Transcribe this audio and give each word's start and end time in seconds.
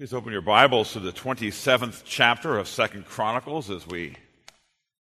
Please 0.00 0.14
open 0.14 0.32
your 0.32 0.40
Bibles 0.40 0.94
to 0.94 0.98
the 0.98 1.12
27th 1.12 2.04
chapter 2.06 2.56
of 2.56 2.68
Second 2.68 3.04
Chronicles 3.04 3.68
as 3.68 3.86
we 3.86 4.16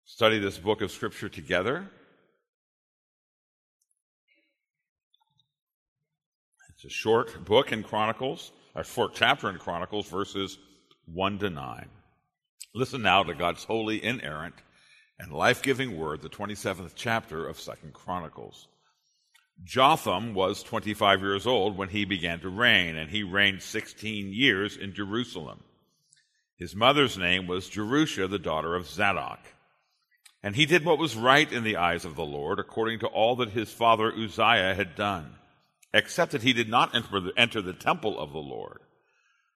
study 0.05 0.41
this 0.41 0.59
book 0.59 0.83
of 0.83 0.91
Scripture 0.91 1.29
together. 1.29 1.89
It's 6.71 6.85
a 6.85 6.89
short 6.89 7.45
book 7.45 7.71
in 7.71 7.85
Chronicles, 7.85 8.51
a 8.75 8.83
short 8.83 9.15
chapter 9.15 9.49
in 9.49 9.59
Chronicles, 9.59 10.09
verses 10.09 10.59
1 11.07 11.39
to 11.39 11.51
9. 11.51 11.87
Listen 12.75 13.01
now 13.01 13.23
to 13.23 13.35
God's 13.35 13.63
holy, 13.63 14.03
inerrant, 14.03 14.57
and 15.21 15.31
life 15.31 15.63
giving 15.63 15.97
word, 15.97 16.23
the 16.23 16.29
27th 16.29 16.95
chapter 16.97 17.47
of 17.47 17.61
Second 17.61 17.93
Chronicles. 17.93 18.67
Jotham 19.65 20.35
was 20.35 20.63
25 20.63 21.21
years 21.21 21.47
old 21.47 21.77
when 21.77 21.89
he 21.89 22.05
began 22.05 22.41
to 22.41 22.49
reign, 22.49 22.97
and 22.97 23.11
he 23.11 23.23
reigned 23.23 23.63
16 23.63 24.33
years 24.33 24.77
in 24.77 24.95
Jerusalem. 24.95 25.63
His 26.57 26.75
mother's 26.75 27.19
name 27.19 27.47
was 27.47 27.69
Jerusha, 27.69 28.29
the 28.29 28.39
daughter 28.39 28.75
of 28.75 28.89
Zadok. 28.89 29.41
And 30.43 30.55
he 30.55 30.67
did 30.67 30.85
what 30.85 30.99
was 30.99 31.17
right 31.17 31.51
in 31.53 31.65
the 31.65 31.77
eyes 31.77 32.05
of 32.05 32.15
the 32.15 32.25
Lord, 32.25 32.59
according 32.61 33.01
to 33.01 33.09
all 33.09 33.37
that 33.37 33.51
his 33.51 33.73
father 33.73 34.13
Uzziah 34.13 34.75
had 34.75 34.95
done, 34.95 35.35
except 35.93 36.33
that 36.33 36.43
he 36.43 36.53
did 36.53 36.69
not 36.69 36.95
enter 36.95 37.21
the, 37.21 37.33
enter 37.37 37.61
the 37.61 37.73
temple 37.73 38.19
of 38.19 38.33
the 38.33 38.39
Lord. 38.39 38.81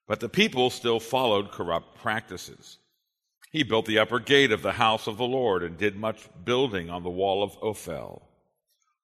But 0.07 0.19
the 0.19 0.29
people 0.29 0.69
still 0.69 0.99
followed 0.99 1.51
corrupt 1.51 1.95
practices. 1.95 2.77
He 3.51 3.63
built 3.63 3.85
the 3.85 3.99
upper 3.99 4.19
gate 4.19 4.51
of 4.51 4.61
the 4.61 4.73
house 4.73 5.07
of 5.07 5.17
the 5.17 5.23
Lord 5.23 5.63
and 5.63 5.77
did 5.77 5.95
much 5.95 6.27
building 6.43 6.89
on 6.89 7.03
the 7.03 7.09
wall 7.09 7.43
of 7.43 7.57
Ophel. 7.61 8.27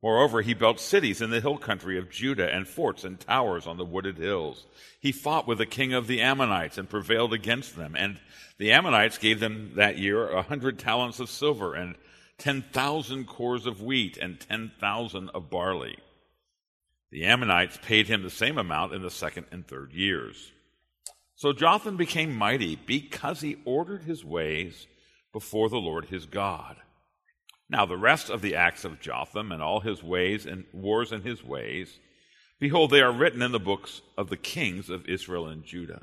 Moreover, 0.02 0.41
he 0.41 0.53
built 0.53 0.80
cities 0.80 1.21
in 1.21 1.30
the 1.30 1.41
hill 1.41 1.58
country 1.58 1.98
of 1.98 2.09
Judah 2.09 2.49
and 2.49 2.67
forts 2.67 3.03
and 3.03 3.20
towers 3.20 3.67
on 3.67 3.77
the 3.77 3.85
wooded 3.85 4.17
hills. 4.17 4.66
He 4.99 5.12
fought 5.12 5.48
with 5.48 5.57
the 5.57 5.66
king 5.66 5.94
of 5.94 6.07
the 6.07 6.21
Ammonites 6.21 6.77
and 6.77 6.90
prevailed 6.90 7.34
against 7.34 7.76
them. 7.76 7.95
And 7.98 8.20
the 8.57 8.71
Ammonites 8.71 9.17
gave 9.17 9.41
them 9.41 9.73
that 9.76 9.98
year 9.98 10.29
a 10.29 10.41
hundred 10.41 10.79
talents 10.79 11.20
of 11.20 11.29
silver 11.29 11.74
and 11.74 11.96
ten 12.37 12.62
thousand 12.62 13.27
cors 13.27 13.65
of 13.65 13.82
wheat 13.82 14.18
and 14.18 14.40
ten 14.40 14.71
thousand 14.79 15.29
of 15.32 15.49
barley. 15.49 15.98
The 17.12 17.26
Ammonites 17.26 17.77
paid 17.81 18.07
him 18.07 18.24
the 18.24 18.29
same 18.29 18.57
amount 18.57 18.93
in 18.93 19.02
the 19.02 19.09
second 19.09 19.48
and 19.52 19.68
third 19.68 19.91
years. 19.91 20.52
So 21.35 21.52
Jotham 21.54 21.98
became 21.98 22.35
mighty 22.35 22.76
because 22.76 23.41
he 23.41 23.57
ordered 23.65 24.04
his 24.04 24.24
ways 24.24 24.87
before 25.34 25.70
the 25.70 25.77
Lord 25.77 26.05
his 26.05 26.26
God. 26.26 26.77
Now, 27.70 27.85
the 27.85 27.98
rest 27.98 28.29
of 28.29 28.41
the 28.41 28.55
acts 28.55 28.84
of 28.84 28.99
Jotham 28.99 29.51
and 29.51 29.62
all 29.62 29.79
his 29.79 30.01
ways 30.01 30.45
and 30.45 30.65
wars 30.73 31.12
and 31.12 31.23
his 31.23 31.43
ways, 31.43 31.99
behold, 32.59 32.89
they 32.89 33.01
are 33.01 33.12
written 33.12 33.43
in 33.43 33.51
the 33.51 33.59
books 33.59 34.01
of 34.17 34.29
the 34.29 34.37
kings 34.37 34.89
of 34.89 35.07
Israel 35.07 35.48
and 35.48 35.63
Judah. 35.63 36.01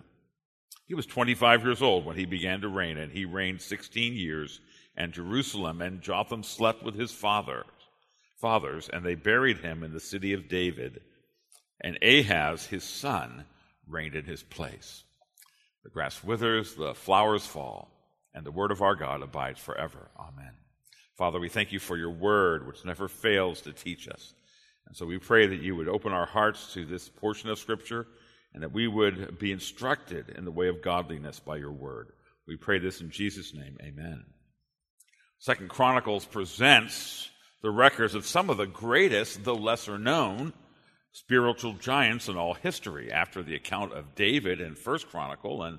He 0.87 0.95
was 0.95 1.07
25 1.07 1.65
years 1.65 1.83
old 1.83 2.05
when 2.05 2.17
he 2.17 2.25
began 2.25 2.61
to 2.61 2.69
reign, 2.69 2.97
and 2.97 3.11
he 3.11 3.25
reigned 3.25 3.61
16 3.61 4.13
years. 4.15 4.61
And 4.97 5.13
Jerusalem 5.13 5.83
and 5.83 6.01
Jotham 6.01 6.45
slept 6.45 6.85
with 6.85 6.95
his 6.95 7.11
fathers, 7.11 7.67
fathers, 8.41 8.89
and 8.91 9.05
they 9.05 9.17
buried 9.17 9.59
him 9.59 9.83
in 9.83 9.93
the 9.93 10.01
city 10.01 10.33
of 10.33 10.49
David. 10.49 11.01
And 11.81 11.99
Ahaz, 12.03 12.67
his 12.67 12.85
son, 12.85 13.45
reigned 13.89 14.15
in 14.15 14.25
his 14.25 14.45
place. 14.45 15.03
The 15.83 15.91
grass 15.91 16.23
withers, 16.23 16.75
the 16.77 16.95
flowers 16.95 17.45
fall, 17.45 17.91
and 18.33 18.47
the 18.47 18.53
word 18.53 18.71
of 18.71 18.81
our 18.81 18.95
God 18.95 19.23
abides 19.23 19.61
forever. 19.61 20.11
Amen. 20.19 20.53
Father, 21.17 21.41
we 21.41 21.49
thank 21.49 21.73
you 21.73 21.79
for 21.79 21.97
your 21.97 22.11
word, 22.11 22.67
which 22.67 22.85
never 22.85 23.09
fails 23.09 23.63
to 23.63 23.73
teach 23.73 24.07
us. 24.09 24.35
And 24.87 24.95
so 24.95 25.07
we 25.07 25.19
pray 25.19 25.47
that 25.47 25.63
you 25.63 25.75
would 25.75 25.89
open 25.89 26.13
our 26.13 26.27
hearts 26.27 26.75
to 26.75 26.85
this 26.85 27.09
portion 27.09 27.49
of 27.49 27.59
Scripture 27.59 28.07
and 28.53 28.63
that 28.63 28.73
we 28.73 28.87
would 28.87 29.39
be 29.39 29.51
instructed 29.51 30.31
in 30.31 30.45
the 30.45 30.51
way 30.51 30.69
of 30.69 30.83
godliness 30.83 31.41
by 31.41 31.57
your 31.57 31.73
word. 31.73 32.13
We 32.47 32.57
pray 32.57 32.79
this 32.79 33.01
in 33.01 33.11
Jesus' 33.11 33.55
name. 33.55 33.77
Amen. 33.83 34.25
Second 35.39 35.69
Chronicles 35.69 36.25
presents 36.25 37.31
the 37.63 37.71
records 37.71 38.15
of 38.15 38.27
some 38.27 38.51
of 38.51 38.59
the 38.59 38.67
greatest, 38.67 39.43
though 39.45 39.55
lesser 39.55 39.99
known, 39.99 40.53
spiritual 41.13 41.73
giants 41.73 42.29
in 42.29 42.37
all 42.37 42.55
history 42.55 43.11
after 43.11 43.43
the 43.43 43.55
account 43.55 43.93
of 43.93 44.15
David 44.15 44.61
in 44.61 44.75
First 44.75 45.09
Chronicle 45.09 45.63
and 45.63 45.79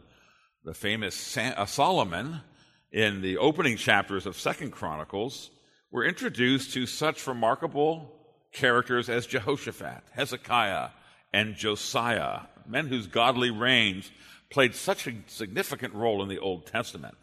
the 0.64 0.74
famous 0.74 1.38
uh, 1.38 1.66
Solomon 1.66 2.42
in 2.92 3.22
the 3.22 3.38
opening 3.38 3.78
chapters 3.78 4.26
of 4.26 4.38
Second 4.38 4.72
Chronicles, 4.72 5.50
we're 5.92 6.06
introduced 6.06 6.74
to 6.74 6.86
such 6.86 7.28
remarkable 7.28 8.14
characters 8.52 9.10
as 9.10 9.26
Jehoshaphat, 9.26 10.04
Hezekiah, 10.12 10.90
and 11.34 11.56
Josiah, 11.56 12.42
men 12.66 12.88
whose 12.88 13.08
godly 13.08 13.52
reigns 13.52 14.12
played 14.50 14.76
such 14.76 15.08
a 15.08 15.14
significant 15.28 15.94
role 15.94 16.24
in 16.24 16.30
the 16.30 16.40
Old 16.40 16.66
Testament. 16.66 17.16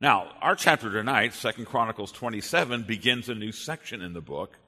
Now, 0.00 0.32
our 0.42 0.54
chapter 0.54 0.90
tonight, 0.90 1.32
Second 1.32 1.64
Chronicles 1.64 2.12
27, 2.12 2.82
begins 2.82 3.28
a 3.30 3.34
new 3.34 3.52
section 3.52 4.02
in 4.02 4.12
the 4.12 4.20
book 4.20 4.58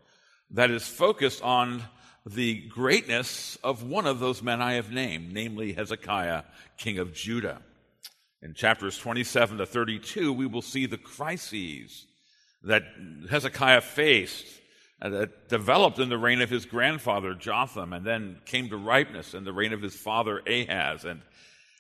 that 0.50 0.70
is 0.70 0.88
focused 0.88 1.42
on 1.42 1.82
the 2.24 2.62
greatness 2.68 3.58
of 3.62 3.82
one 3.82 4.06
of 4.06 4.20
those 4.20 4.42
men 4.42 4.62
I 4.62 4.74
have 4.74 4.91
named, 4.91 5.32
namely 5.32 5.74
Hezekiah, 5.74 6.44
king 6.78 6.98
of 6.98 7.12
Judah. 7.12 7.60
In 8.41 8.54
chapters 8.54 8.97
27 8.99 9.59
to 9.59 9.66
32, 9.66 10.32
we 10.32 10.47
will 10.47 10.62
see 10.62 10.87
the 10.87 10.99
crises 10.99 12.06
that 12.62 12.84
Hezekiah 13.28 13.81
faced 13.81 14.47
uh, 15.00 15.09
that 15.10 15.49
developed 15.49 15.99
in 15.99 16.09
the 16.09 16.19
reign 16.19 16.41
of 16.41 16.50
his 16.50 16.66
grandfather 16.66 17.34
Jotham 17.34 17.93
and 17.93 18.04
then 18.04 18.38
came 18.44 18.69
to 18.69 18.77
ripeness 18.77 19.34
in 19.34 19.44
the 19.44 19.53
reign 19.53 19.72
of 19.72 19.82
his 19.82 19.94
father 19.94 20.41
Ahaz 20.47 21.04
and 21.04 21.22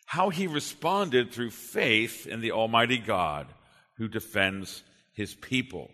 how 0.06 0.30
he 0.30 0.46
responded 0.46 1.32
through 1.32 1.50
faith 1.50 2.26
in 2.26 2.40
the 2.40 2.52
Almighty 2.52 2.98
God 2.98 3.46
who 3.96 4.08
defends 4.08 4.82
his 5.12 5.34
people. 5.34 5.90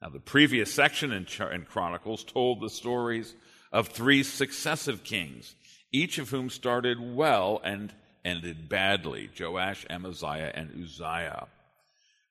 Now, 0.00 0.08
the 0.08 0.20
previous 0.20 0.72
section 0.72 1.12
in, 1.12 1.26
in 1.52 1.64
Chronicles 1.64 2.24
told 2.24 2.60
the 2.60 2.70
stories 2.70 3.34
of 3.70 3.88
three 3.88 4.22
successive 4.22 5.04
kings, 5.04 5.54
each 5.92 6.18
of 6.18 6.30
whom 6.30 6.50
started 6.50 6.98
well 6.98 7.60
and 7.62 7.92
ended 8.24 8.68
badly 8.68 9.30
Joash, 9.38 9.86
Amaziah, 9.90 10.52
and 10.54 10.70
Uzziah. 10.82 11.46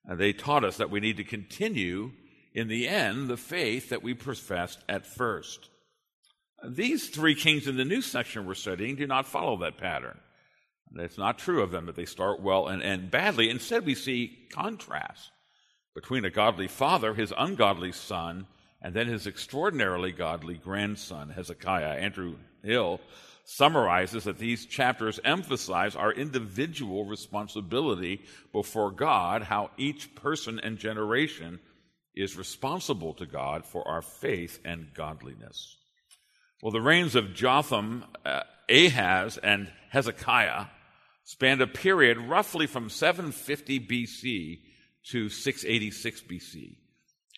And 0.06 0.20
they 0.20 0.34
taught 0.34 0.64
us 0.64 0.78
that 0.78 0.90
we 0.90 1.00
need 1.00 1.18
to 1.18 1.24
continue 1.24 2.12
in 2.54 2.68
the 2.68 2.88
end 2.88 3.28
the 3.28 3.38
faith 3.38 3.90
that 3.90 4.04
we 4.04 4.14
professed 4.14 4.80
at 4.90 5.06
first. 5.06 5.70
These 6.68 7.10
three 7.10 7.36
kings 7.36 7.68
in 7.68 7.78
the 7.78 7.86
new 7.86 8.02
section 8.02 8.46
we're 8.46 8.54
studying 8.54 8.96
do 8.96 9.08
not 9.08 9.26
follow 9.26 9.58
that 9.58 9.78
pattern. 9.78 10.20
It's 10.96 11.18
not 11.18 11.40
true 11.40 11.62
of 11.62 11.72
them 11.72 11.86
that 11.86 11.96
they 11.96 12.06
start 12.06 12.42
well 12.42 12.68
and 12.68 12.84
end 12.84 13.12
badly. 13.12 13.50
Instead, 13.50 13.86
we 13.86 13.96
see 13.96 14.38
contrast 14.52 15.32
between 15.96 16.26
a 16.26 16.30
godly 16.30 16.68
father, 16.68 17.14
his 17.14 17.34
ungodly 17.38 17.92
son, 17.92 18.48
and 18.82 18.94
then 18.94 19.08
his 19.08 19.28
extraordinarily 19.28 20.12
godly 20.12 20.56
grandson, 20.56 21.30
Hezekiah. 21.30 22.00
Andrew 22.00 22.36
Hill 22.64 23.00
summarizes 23.44 24.26
that 24.26 24.38
these 24.38 24.66
chapters 24.66 25.20
emphasize 25.24 25.96
our 25.96 26.12
individual 26.12 27.06
responsibility 27.06 28.22
before 28.52 28.92
God, 28.92 29.44
how 29.44 29.72
each 29.78 30.14
person 30.16 30.60
and 30.60 30.78
generation 30.78 31.60
is 32.16 32.38
responsible 32.38 33.14
to 33.16 33.26
God 33.26 33.66
for 33.66 33.88
our 33.88 34.02
faith 34.02 34.60
and 34.66 34.94
godliness. 34.94 35.78
Well, 36.62 36.72
the 36.72 36.82
reigns 36.82 37.16
of 37.16 37.34
Jotham, 37.34 38.06
uh, 38.26 38.42
Ahaz, 38.70 39.38
and 39.38 39.72
Hezekiah 39.90 40.66
spanned 41.24 41.62
a 41.62 41.68
period 41.68 42.18
roughly 42.18 42.68
from 42.68 42.90
750 42.90 43.80
BC 43.80 44.60
to 45.10 45.30
686 45.30 46.22
BC. 46.22 46.76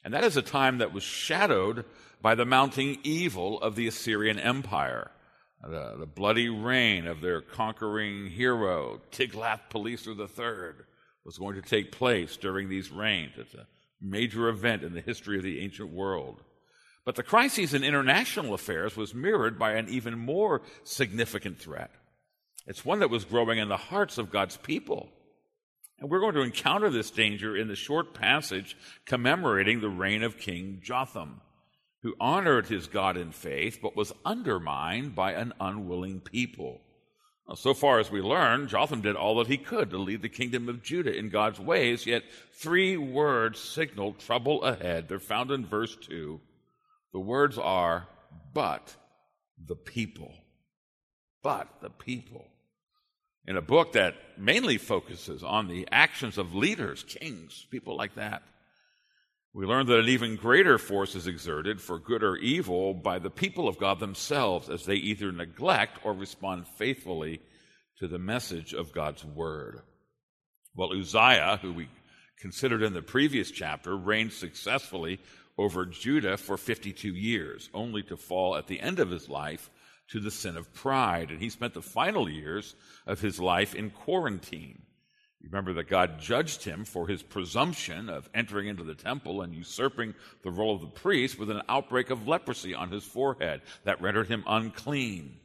And 0.04 0.14
that 0.14 0.24
is 0.24 0.36
a 0.36 0.42
time 0.42 0.80
that 0.80 0.94
was 0.94 1.04
shadowed 1.04 1.86
by 2.22 2.36
the 2.36 2.46
mounting 2.46 2.98
evil 3.04 3.62
of 3.62 3.76
the 3.76 3.88
Assyrian 3.88 4.40
Empire 4.40 5.12
the, 5.64 5.96
the 6.00 6.06
bloody 6.06 6.50
reign 6.50 7.08
of 7.08 7.22
their 7.22 7.42
conquering 7.42 8.28
hero, 8.28 9.02
Tiglath-Pileser 9.12 10.12
III, 10.12 10.86
was 11.26 11.38
going 11.38 11.56
to 11.56 11.62
take 11.62 11.92
place 11.92 12.36
during 12.38 12.70
these 12.70 12.92
reigns. 12.92 13.34
It's 13.38 13.54
a 13.54 13.68
major 14.02 14.50
event 14.50 14.84
in 14.84 14.94
the 14.94 15.02
history 15.02 15.38
of 15.38 15.44
the 15.44 15.62
ancient 15.62 15.90
world. 15.90 16.42
But 17.06 17.16
the 17.16 17.24
crisis 17.24 17.74
in 17.74 17.84
international 17.84 18.54
affairs 18.54 18.96
was 18.96 19.14
mirrored 19.14 19.58
by 19.58 19.74
an 19.74 19.90
even 19.90 20.18
more 20.18 20.62
significant 20.84 21.60
threat. 21.60 21.92
It's 22.66 22.86
one 22.86 23.00
that 23.00 23.10
was 23.10 23.26
growing 23.26 23.58
in 23.58 23.70
the 23.70 23.78
hearts 23.78 24.18
of 24.18 24.32
God's 24.32 24.58
people. 24.58 25.10
And 26.00 26.10
we're 26.10 26.22
going 26.22 26.36
to 26.36 26.42
encounter 26.42 26.90
this 26.90 27.12
danger 27.12 27.56
in 27.56 27.68
the 27.68 27.76
short 27.76 28.14
passage 28.14 28.78
commemorating 29.06 29.80
the 29.80 29.90
reign 29.90 30.24
of 30.24 30.38
King 30.38 30.82
Jotham 30.84 31.42
who 32.04 32.16
honored 32.20 32.68
his 32.68 32.88
God 32.88 33.18
in 33.18 33.32
faith, 33.32 33.80
but 33.82 33.96
was 33.96 34.14
undermined 34.26 35.16
by 35.16 35.34
an 35.34 35.54
unwilling 35.60 36.20
people. 36.20 36.82
So 37.56 37.74
far 37.74 38.00
as 38.00 38.12
we 38.12 38.22
learn, 38.22 38.68
Jotham 38.68 39.02
did 39.02 39.16
all 39.16 39.38
that 39.38 39.48
he 39.48 39.58
could 39.58 39.90
to 39.90 39.98
lead 39.98 40.22
the 40.22 40.30
kingdom 40.30 40.70
of 40.70 40.84
Judah 40.84 41.16
in 41.16 41.30
God's 41.30 41.60
ways, 41.60 42.06
yet 42.06 42.24
three 42.54 42.96
words 42.96 43.60
signal 43.60 44.14
trouble 44.14 44.64
ahead. 44.64 45.08
They're 45.10 45.20
found 45.20 45.52
in 45.52 45.66
verse 45.66 45.96
2. 46.08 46.40
The 47.12 47.20
words 47.20 47.58
are, 47.58 48.08
but 48.54 48.96
the 49.66 49.76
people. 49.76 50.34
But 51.42 51.68
the 51.82 51.90
people. 51.90 52.48
in 53.46 53.58
a 53.58 53.62
book 53.62 53.94
that 53.94 54.16
mainly 54.38 54.78
focuses 54.78 55.44
on 55.44 55.68
the 55.68 55.88
actions 55.92 56.38
of 56.38 56.56
leaders, 56.56 57.04
kings, 57.04 57.66
people 57.70 57.98
like 57.98 58.16
that. 58.16 58.42
We 59.56 59.68
learn 59.68 59.86
that 59.86 60.00
an 60.00 60.10
even 60.10 60.36
greater 60.36 60.80
force 60.80 61.14
is 61.14 61.28
exerted 61.28 61.80
for 61.80 62.00
good 62.00 62.24
or 62.24 62.36
evil 62.38 62.96
by 62.96 63.20
the 63.20 63.30
people 63.30 63.68
of 63.68 63.78
God 63.78 64.00
themselves 64.00 64.68
as 64.68 64.86
they 64.86 64.96
either 64.96 65.32
neglect 65.32 66.00
or 66.04 66.14
respond 66.14 66.68
faithfully 66.68 67.40
to 68.00 68.08
the 68.08 68.18
message 68.18 68.74
of 68.74 68.94
God's 68.94 69.24
word. 69.24 69.82
Well, 70.76 70.92
Uzziah, 70.92 71.60
who 71.62 71.72
we 71.72 71.88
considered 72.40 72.82
in 72.82 72.94
the 72.94 73.04
previous 73.04 73.52
chapter, 73.52 73.96
reigned 73.96 74.34
successfully 74.34 75.20
over 75.56 75.86
Judah 75.86 76.38
for 76.38 76.58
52 76.58 77.10
years, 77.10 77.70
only 77.76 78.02
to 78.04 78.18
fall 78.18 78.56
at 78.56 78.66
the 78.66 78.80
end 78.80 79.00
of 79.00 79.12
his 79.12 79.30
life 79.30 79.70
to 80.10 80.20
the 80.20 80.32
sin 80.32 80.58
of 80.58 80.74
pride. 80.74 81.30
And 81.30 81.40
he 81.40 81.50
spent 81.50 81.76
the 81.76 81.82
final 81.84 82.28
years 82.28 82.74
of 83.06 83.22
his 83.22 83.40
life 83.40 83.76
in 83.76 83.92
quarantine. 83.92 84.82
Remember 85.44 85.74
that 85.74 85.90
God 85.90 86.20
judged 86.20 86.64
him 86.64 86.86
for 86.86 87.08
his 87.08 87.22
presumption 87.22 88.10
of 88.10 88.30
entering 88.34 88.68
into 88.68 88.84
the 88.84 88.96
temple 88.96 89.42
and 89.42 89.54
usurping 89.54 90.16
the 90.42 90.52
role 90.52 90.76
of 90.76 90.82
the 90.82 90.88
priest 90.88 91.38
with 91.38 91.50
an 91.50 91.62
outbreak 91.68 92.10
of 92.10 92.28
leprosy 92.28 92.74
on 92.74 92.90
his 92.92 93.04
forehead 93.04 93.62
that 93.84 94.02
rendered 94.02 94.28
him 94.28 94.44
unclean. 94.48 95.38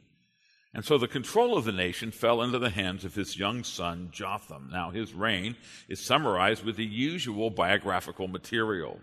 And 0.73 0.85
so 0.85 0.97
the 0.97 1.07
control 1.07 1.57
of 1.57 1.65
the 1.65 1.71
nation 1.71 2.11
fell 2.11 2.41
into 2.41 2.59
the 2.59 2.69
hands 2.69 3.03
of 3.03 3.15
his 3.15 3.37
young 3.37 3.63
son, 3.63 4.09
Jotham. 4.11 4.69
Now, 4.71 4.91
his 4.91 5.13
reign 5.13 5.57
is 5.87 5.99
summarized 5.99 6.63
with 6.63 6.75
the 6.75 6.85
usual 6.85 7.49
biographical 7.49 8.27
material. 8.27 8.99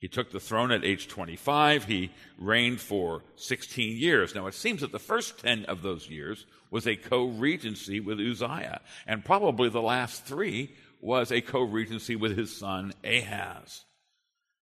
He 0.00 0.08
took 0.08 0.32
the 0.32 0.40
throne 0.40 0.72
at 0.72 0.82
age 0.82 1.08
25. 1.08 1.84
He 1.84 2.10
reigned 2.38 2.80
for 2.80 3.22
16 3.36 3.98
years. 3.98 4.34
Now, 4.34 4.46
it 4.46 4.54
seems 4.54 4.80
that 4.80 4.92
the 4.92 4.98
first 4.98 5.38
10 5.40 5.66
of 5.66 5.82
those 5.82 6.08
years 6.08 6.46
was 6.70 6.86
a 6.86 6.96
co 6.96 7.26
regency 7.26 8.00
with 8.00 8.18
Uzziah, 8.18 8.80
and 9.06 9.24
probably 9.24 9.68
the 9.68 9.82
last 9.82 10.24
three 10.24 10.74
was 11.02 11.30
a 11.30 11.42
co 11.42 11.60
regency 11.60 12.16
with 12.16 12.36
his 12.36 12.56
son 12.56 12.94
Ahaz. 13.04 13.84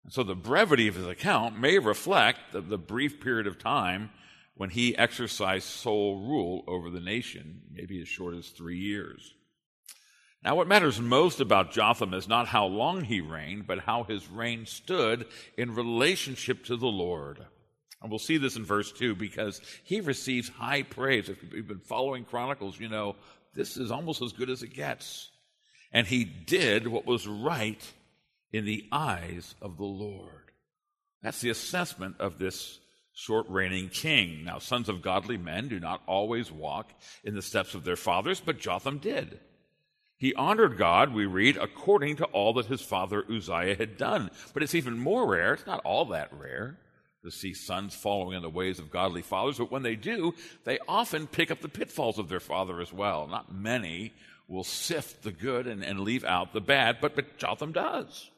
And 0.04 0.12
so 0.12 0.24
the 0.24 0.36
brevity 0.36 0.88
of 0.88 0.96
his 0.96 1.08
account 1.08 1.60
may 1.60 1.78
reflect 1.78 2.40
the, 2.52 2.62
the 2.62 2.78
brief 2.78 3.22
period 3.22 3.46
of 3.46 3.60
time 3.60 4.10
when 4.56 4.72
he 4.72 4.98
exercised 4.98 5.66
sole 5.66 6.26
rule 6.26 6.64
over 6.68 6.90
the 6.90 7.00
nation, 7.00 7.62
maybe 7.72 8.02
as 8.02 8.08
short 8.08 8.34
as 8.34 8.48
three 8.48 8.80
years. 8.80 9.36
Now, 10.48 10.56
what 10.56 10.70
matters 10.70 11.02
most 11.02 11.42
about 11.42 11.74
Jotham 11.74 12.14
is 12.14 12.30
not 12.30 12.48
how 12.48 12.68
long 12.68 13.04
he 13.04 13.20
reigned, 13.20 13.68
but 13.68 13.80
how 13.80 14.06
his 14.06 14.30
reign 14.30 14.66
stood 14.66 15.28
in 15.58 15.76
relationship 15.76 16.64
to 16.68 16.78
the 16.78 16.88
Lord. 16.88 17.46
And 18.02 18.10
we'll 18.10 18.18
see 18.18 18.38
this 18.38 18.56
in 18.56 18.64
verse 18.64 18.90
2 18.94 19.14
because 19.16 19.60
he 19.84 20.00
receives 20.00 20.48
high 20.48 20.84
praise. 20.84 21.28
If 21.28 21.44
you've 21.52 21.68
been 21.68 21.82
following 21.82 22.24
Chronicles, 22.24 22.80
you 22.80 22.88
know 22.88 23.18
this 23.56 23.76
is 23.76 23.92
almost 23.92 24.22
as 24.22 24.32
good 24.32 24.50
as 24.50 24.64
it 24.64 24.74
gets. 24.74 25.30
And 25.92 26.08
he 26.08 26.24
did 26.24 26.88
what 26.88 27.06
was 27.06 27.28
right 27.28 27.86
in 28.54 28.64
the 28.64 28.88
eyes 28.90 29.54
of 29.62 29.76
the 29.76 29.84
Lord. 29.84 30.54
That's 31.22 31.42
the 31.42 31.50
assessment 31.50 32.22
of 32.22 32.40
this 32.40 32.80
short 33.14 33.50
reigning 33.50 33.90
king. 33.90 34.46
Now, 34.46 34.60
sons 34.60 34.88
of 34.88 35.02
godly 35.02 35.38
men 35.38 35.68
do 35.68 35.82
not 35.82 36.04
always 36.08 36.54
walk 36.54 36.94
in 37.26 37.36
the 37.36 37.42
steps 37.42 37.76
of 37.76 37.84
their 37.84 37.98
fathers, 37.98 38.40
but 38.40 38.62
Jotham 38.62 39.00
did. 39.00 39.42
He 40.18 40.34
honored 40.34 40.78
God, 40.78 41.14
we 41.14 41.28
read, 41.28 41.58
according 41.58 42.16
to 42.18 42.26
all 42.26 42.54
that 42.54 42.66
his 42.66 42.82
father 42.82 43.24
Uzziah 43.32 43.76
had 43.76 43.98
done. 43.98 44.32
But 44.54 44.64
it's 44.64 44.76
even 44.76 44.98
more 44.98 45.28
rare, 45.28 45.54
it's 45.54 45.68
not 45.68 45.82
all 45.84 46.06
that 46.06 46.34
rare, 46.34 46.78
to 47.24 47.30
see 47.30 47.54
sons 47.54 47.94
following 47.94 48.36
in 48.36 48.42
the 48.42 48.50
ways 48.50 48.80
of 48.80 48.90
godly 48.90 49.22
fathers. 49.22 49.60
But 49.60 49.72
when 49.72 49.84
they 49.84 49.96
do, 49.96 50.34
they 50.64 50.80
often 50.88 51.28
pick 51.28 51.52
up 51.52 51.62
the 51.62 51.70
pitfalls 51.70 52.18
of 52.18 52.30
their 52.30 52.40
father 52.40 52.82
as 52.82 52.92
well. 52.92 53.28
Not 53.28 53.54
many 53.54 54.14
will 54.48 54.64
sift 54.64 55.24
the 55.24 55.32
good 55.32 55.68
and, 55.68 55.84
and 55.84 56.00
leave 56.00 56.24
out 56.24 56.54
the 56.54 56.62
bad, 56.62 56.98
but, 57.00 57.16
but 57.16 57.38
Jotham 57.38 57.72
does. 57.72 58.32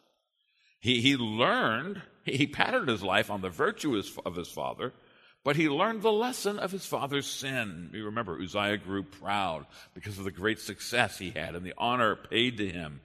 He, 0.82 1.02
he 1.02 1.16
learned, 1.16 2.02
he 2.24 2.48
patterned 2.48 2.90
his 2.90 3.04
life 3.04 3.30
on 3.30 3.42
the 3.42 3.50
virtues 3.50 4.18
of 4.26 4.36
his 4.36 4.50
father, 4.50 4.94
but 5.44 5.56
he 5.56 5.70
learned 5.70 6.02
the 6.02 6.12
lesson 6.12 6.60
of 6.60 6.72
his 6.72 6.86
father's 6.86 7.28
sin. 7.28 7.90
You 7.94 8.06
remember, 8.06 8.40
Uzziah 8.42 8.78
grew 8.78 9.04
proud 9.04 9.66
because 9.94 10.18
of 10.18 10.26
the 10.26 10.32
great 10.32 10.60
success 10.60 11.18
he 11.18 11.32
had 11.32 11.56
and 11.56 11.66
the 11.66 11.74
honor 11.78 12.16
paid 12.16 12.58
to 12.58 12.70
him. 12.70 13.02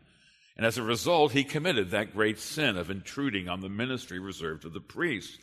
And 0.56 0.64
as 0.64 0.78
a 0.78 0.82
result, 0.82 1.32
he 1.32 1.44
committed 1.44 1.90
that 1.90 2.14
great 2.14 2.38
sin 2.38 2.76
of 2.76 2.90
intruding 2.90 3.48
on 3.48 3.60
the 3.60 3.68
ministry 3.68 4.18
reserved 4.18 4.62
to 4.62 4.68
the 4.68 4.80
priests. 4.80 5.38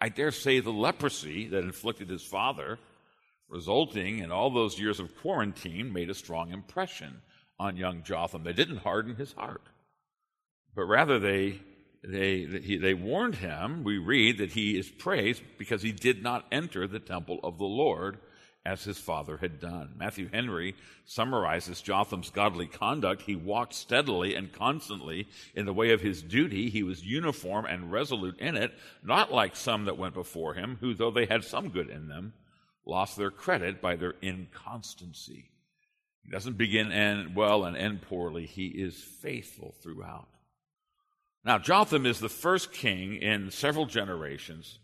I 0.00 0.08
dare 0.08 0.30
say 0.30 0.60
the 0.60 0.70
leprosy 0.70 1.48
that 1.48 1.64
inflicted 1.64 2.08
his 2.08 2.22
father, 2.22 2.78
resulting 3.48 4.18
in 4.18 4.30
all 4.30 4.50
those 4.50 4.78
years 4.78 5.00
of 5.00 5.16
quarantine, 5.20 5.92
made 5.92 6.10
a 6.10 6.14
strong 6.14 6.52
impression 6.52 7.22
on 7.58 7.76
young 7.76 8.02
Jotham. 8.02 8.44
They 8.44 8.52
didn't 8.52 8.78
harden 8.78 9.16
his 9.16 9.32
heart, 9.32 9.62
but 10.74 10.84
rather 10.84 11.18
they 11.18 11.60
they, 12.04 12.44
they 12.44 12.94
warned 12.94 13.36
him, 13.36 13.84
we 13.84 13.98
read, 13.98 14.38
that 14.38 14.52
he 14.52 14.76
is 14.78 14.88
praised 14.88 15.42
because 15.56 15.82
he 15.82 15.92
did 15.92 16.22
not 16.22 16.46
enter 16.50 16.86
the 16.86 16.98
temple 16.98 17.38
of 17.44 17.58
the 17.58 17.64
Lord 17.64 18.18
as 18.64 18.84
his 18.84 18.98
father 18.98 19.36
had 19.36 19.60
done. 19.60 19.94
Matthew 19.96 20.28
Henry 20.32 20.74
summarizes 21.04 21.80
Jotham's 21.80 22.30
godly 22.30 22.66
conduct. 22.66 23.22
He 23.22 23.36
walked 23.36 23.74
steadily 23.74 24.34
and 24.34 24.52
constantly 24.52 25.28
in 25.54 25.66
the 25.66 25.72
way 25.72 25.90
of 25.90 26.00
his 26.00 26.22
duty. 26.22 26.70
He 26.70 26.82
was 26.82 27.04
uniform 27.04 27.66
and 27.66 27.90
resolute 27.90 28.38
in 28.38 28.56
it, 28.56 28.72
not 29.02 29.32
like 29.32 29.56
some 29.56 29.84
that 29.86 29.98
went 29.98 30.14
before 30.14 30.54
him, 30.54 30.78
who, 30.80 30.94
though 30.94 31.10
they 31.10 31.26
had 31.26 31.44
some 31.44 31.70
good 31.70 31.90
in 31.90 32.08
them, 32.08 32.34
lost 32.84 33.16
their 33.16 33.30
credit 33.30 33.80
by 33.80 33.96
their 33.96 34.14
inconstancy. 34.22 35.50
He 36.22 36.30
doesn't 36.30 36.56
begin 36.56 36.92
and 36.92 37.34
well 37.34 37.64
and 37.64 37.76
end 37.76 38.02
poorly. 38.02 38.46
He 38.46 38.66
is 38.66 38.96
faithful 38.96 39.74
throughout. 39.82 40.28
Now, 41.44 41.58
Jotham 41.58 42.06
is 42.06 42.20
the 42.20 42.28
first 42.28 42.72
king 42.72 43.16
in 43.16 43.50
several 43.50 43.86
generations, 43.86 44.78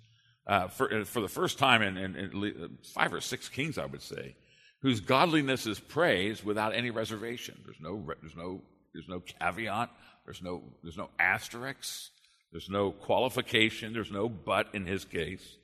uh, 0.46 0.68
for, 0.68 0.92
uh, 0.92 1.04
for 1.04 1.20
the 1.20 1.28
first 1.28 1.58
time 1.58 1.82
in, 1.82 1.96
in, 1.96 2.16
in, 2.16 2.78
five 2.82 3.14
or 3.14 3.20
six 3.20 3.48
kings, 3.48 3.78
I 3.78 3.86
would 3.86 4.02
say, 4.02 4.34
whose 4.82 5.00
godliness 5.00 5.66
is 5.66 5.78
praised 5.78 6.44
without 6.44 6.74
any 6.74 6.90
reservation. 6.90 7.60
There's 7.64 7.80
no, 7.80 8.04
there's 8.20 8.36
no, 8.36 8.62
there's 8.92 9.08
no 9.08 9.20
caveat. 9.20 9.90
There's 10.24 10.42
no, 10.42 10.62
there's 10.82 10.96
no 10.96 11.10
asterisk. 11.18 12.10
There's 12.50 12.68
no 12.68 12.90
qualification. 12.90 13.92
There's 13.92 14.10
no 14.10 14.28
but 14.28 14.74
in 14.74 14.84
his 14.84 15.04
case. 15.04 15.56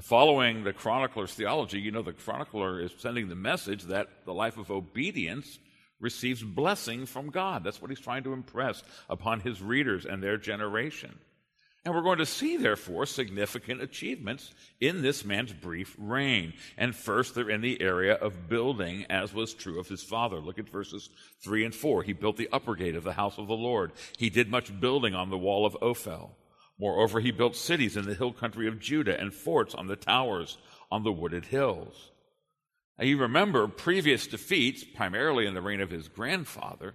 following 0.00 0.64
the 0.64 0.72
chronicler's 0.72 1.34
theology, 1.34 1.80
you 1.80 1.90
know, 1.90 2.02
the 2.02 2.12
chronicler 2.12 2.80
is 2.80 2.92
sending 2.96 3.28
the 3.28 3.34
message 3.34 3.84
that 3.84 4.08
the 4.24 4.34
life 4.34 4.56
of 4.56 4.70
obedience 4.70 5.58
receives 6.00 6.42
blessing 6.42 7.06
from 7.06 7.30
God. 7.30 7.64
That's 7.64 7.80
what 7.80 7.90
he's 7.90 8.00
trying 8.00 8.24
to 8.24 8.32
impress 8.32 8.82
upon 9.08 9.40
his 9.40 9.62
readers 9.62 10.04
and 10.04 10.22
their 10.22 10.36
generation. 10.36 11.18
And 11.84 11.94
we're 11.94 12.00
going 12.00 12.18
to 12.18 12.26
see, 12.26 12.56
therefore, 12.56 13.04
significant 13.04 13.82
achievements 13.82 14.54
in 14.80 15.02
this 15.02 15.22
man's 15.22 15.52
brief 15.52 15.94
reign. 15.98 16.54
And 16.78 16.96
first, 16.96 17.34
they're 17.34 17.50
in 17.50 17.60
the 17.60 17.80
area 17.82 18.14
of 18.14 18.48
building, 18.48 19.04
as 19.10 19.34
was 19.34 19.52
true 19.52 19.78
of 19.78 19.88
his 19.88 20.02
father. 20.02 20.38
Look 20.38 20.58
at 20.58 20.70
verses 20.70 21.10
3 21.42 21.66
and 21.66 21.74
4. 21.74 22.02
He 22.02 22.14
built 22.14 22.38
the 22.38 22.48
upper 22.50 22.74
gate 22.74 22.96
of 22.96 23.04
the 23.04 23.12
house 23.12 23.36
of 23.36 23.48
the 23.48 23.54
Lord. 23.54 23.92
He 24.16 24.30
did 24.30 24.48
much 24.48 24.80
building 24.80 25.14
on 25.14 25.28
the 25.28 25.36
wall 25.36 25.66
of 25.66 25.76
Ophel. 25.82 26.30
Moreover, 26.78 27.20
he 27.20 27.30
built 27.30 27.54
cities 27.54 27.98
in 27.98 28.06
the 28.06 28.14
hill 28.14 28.32
country 28.32 28.66
of 28.66 28.80
Judah 28.80 29.20
and 29.20 29.32
forts 29.32 29.74
on 29.74 29.86
the 29.86 29.94
towers 29.94 30.56
on 30.90 31.02
the 31.02 31.12
wooded 31.12 31.44
hills. 31.44 32.12
Now, 32.98 33.04
you 33.04 33.18
remember 33.18 33.66
previous 33.66 34.26
defeats, 34.26 34.84
primarily 34.84 35.46
in 35.46 35.54
the 35.54 35.62
reign 35.62 35.80
of 35.80 35.90
his 35.90 36.08
grandfather, 36.08 36.94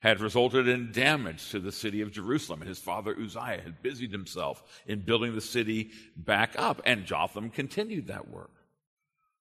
had 0.00 0.20
resulted 0.20 0.68
in 0.68 0.92
damage 0.92 1.50
to 1.50 1.60
the 1.60 1.72
city 1.72 2.00
of 2.00 2.12
Jerusalem. 2.12 2.60
And 2.60 2.68
his 2.68 2.78
father 2.78 3.16
Uzziah 3.18 3.62
had 3.62 3.82
busied 3.82 4.12
himself 4.12 4.62
in 4.86 5.00
building 5.00 5.34
the 5.34 5.40
city 5.40 5.90
back 6.16 6.54
up, 6.58 6.82
and 6.84 7.06
Jotham 7.06 7.50
continued 7.50 8.08
that 8.08 8.28
work. 8.28 8.50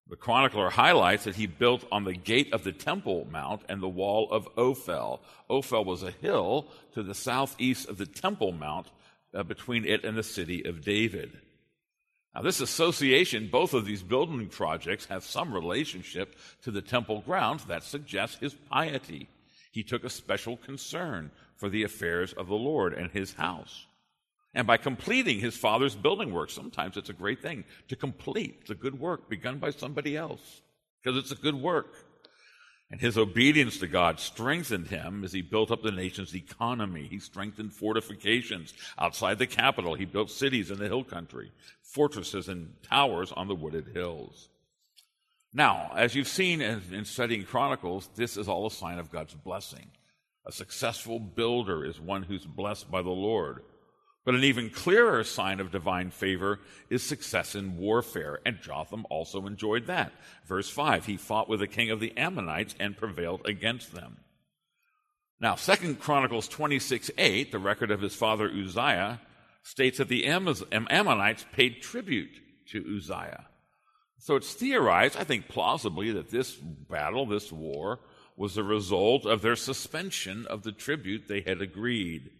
The 0.07 0.15
chronicler 0.15 0.69
highlights 0.69 1.23
that 1.23 1.35
he 1.35 1.47
built 1.47 1.83
on 1.91 2.03
the 2.03 2.13
gate 2.13 2.53
of 2.53 2.63
the 2.63 2.71
Temple 2.71 3.27
Mount 3.31 3.63
and 3.67 3.81
the 3.81 3.89
wall 3.89 4.29
of 4.31 4.47
Ophel. 4.55 5.19
Ophel 5.49 5.83
was 5.83 6.03
a 6.03 6.11
hill 6.11 6.67
to 6.93 7.01
the 7.01 7.15
southeast 7.15 7.89
of 7.89 7.97
the 7.97 8.05
Temple 8.05 8.51
Mount 8.51 8.87
uh, 9.33 9.41
between 9.41 9.83
it 9.83 10.05
and 10.05 10.15
the 10.15 10.23
city 10.23 10.63
of 10.63 10.81
David. 10.81 11.41
Now, 12.35 12.41
this 12.41 12.59
association, 12.59 13.47
both 13.49 13.73
of 13.73 13.85
these 13.85 14.03
building 14.03 14.47
projects 14.47 15.05
have 15.05 15.23
some 15.23 15.53
relationship 15.53 16.35
to 16.63 16.71
the 16.71 16.81
temple 16.81 17.21
grounds 17.21 17.63
that 17.65 17.83
suggests 17.83 18.37
his 18.37 18.53
piety. 18.53 19.29
He 19.71 19.83
took 19.83 20.03
a 20.03 20.09
special 20.09 20.57
concern 20.57 21.31
for 21.55 21.69
the 21.69 21.83
affairs 21.83 22.33
of 22.33 22.47
the 22.47 22.55
Lord 22.55 22.93
and 22.93 23.09
his 23.09 23.33
house. 23.33 23.85
And 24.53 24.67
by 24.67 24.77
completing 24.77 25.39
his 25.39 25.55
father's 25.55 25.95
building 25.95 26.33
work, 26.33 26.49
sometimes 26.49 26.97
it's 26.97 27.09
a 27.09 27.13
great 27.13 27.41
thing 27.41 27.63
to 27.87 27.95
complete 27.95 28.67
the 28.67 28.75
good 28.75 28.99
work 28.99 29.29
begun 29.29 29.57
by 29.57 29.69
somebody 29.69 30.17
else 30.17 30.61
because 31.01 31.17
it's 31.17 31.31
a 31.31 31.41
good 31.41 31.55
work. 31.55 32.05
And 32.91 33.01
his 33.01 33.17
obedience 33.17 33.79
to 33.79 33.87
God 33.87 34.19
strengthened 34.19 34.87
him 34.87 35.23
as 35.23 35.33
he 35.33 35.41
built 35.41 35.71
up 35.71 35.81
the 35.81 35.91
nation's 35.91 36.35
economy. 36.35 37.07
He 37.09 37.19
strengthened 37.19 37.73
fortifications 37.73 38.73
outside 38.97 39.39
the 39.39 39.47
capital. 39.47 39.95
He 39.95 40.05
built 40.05 40.29
cities 40.29 40.69
in 40.69 40.77
the 40.77 40.87
hill 40.87 41.03
country, 41.03 41.51
fortresses 41.81 42.47
and 42.47 42.73
towers 42.83 43.31
on 43.31 43.47
the 43.47 43.55
wooded 43.55 43.87
hills. 43.93 44.49
Now, 45.51 45.93
as 45.95 46.13
you've 46.13 46.27
seen 46.27 46.61
in 46.61 47.05
studying 47.05 47.45
Chronicles, 47.45 48.09
this 48.15 48.37
is 48.37 48.47
all 48.47 48.67
a 48.67 48.71
sign 48.71 48.99
of 48.99 49.11
God's 49.11 49.33
blessing. 49.33 49.87
A 50.45 50.51
successful 50.51 51.17
builder 51.17 51.85
is 51.85 51.99
one 51.99 52.23
who's 52.23 52.45
blessed 52.45 52.91
by 52.91 53.01
the 53.01 53.09
Lord. 53.09 53.63
But 54.25 54.33
an 54.33 54.43
even 54.43 54.71
clearer 54.71 55.23
sign 55.23 55.59
of 55.59 55.71
divine 55.71 56.09
favor 56.09 56.59
is 56.89 57.03
success 57.03 57.53
in 57.53 57.77
warfare, 57.77 58.39
and 58.43 58.59
Jotham 58.59 59.05
also 59.11 59.45
enjoyed 59.45 59.85
that. 59.85 60.11
Verse 60.45 60.67
5 60.67 61.05
He 61.05 61.15
fought 61.15 61.47
with 61.47 61.59
the 61.59 61.67
king 61.67 61.91
of 61.91 61.99
the 61.99 62.17
Ammonites 62.17 62.73
and 62.79 62.97
prevailed 62.97 63.45
against 63.45 63.93
them. 63.93 64.17
Now, 65.39 65.55
Second 65.55 65.99
Chronicles 65.99 66.47
26 66.47 67.11
8, 67.17 67.51
the 67.51 67.59
record 67.59 67.91
of 67.91 68.01
his 68.01 68.15
father 68.15 68.49
Uzziah, 68.49 69.21
states 69.61 69.99
that 69.99 70.07
the 70.07 70.25
Ammonites 70.25 71.45
paid 71.53 71.81
tribute 71.83 72.39
to 72.71 72.97
Uzziah. 72.97 73.45
So 74.17 74.35
it's 74.35 74.53
theorized, 74.53 75.17
I 75.17 75.23
think 75.23 75.49
plausibly, 75.49 76.11
that 76.13 76.31
this 76.31 76.55
battle, 76.55 77.27
this 77.27 77.51
war, 77.51 77.99
was 78.35 78.57
a 78.57 78.63
result 78.63 79.25
of 79.25 79.41
their 79.41 79.55
suspension 79.55 80.47
of 80.47 80.63
the 80.63 80.71
tribute 80.71 81.27
they 81.27 81.41
had 81.41 81.61
agreed. 81.61 82.31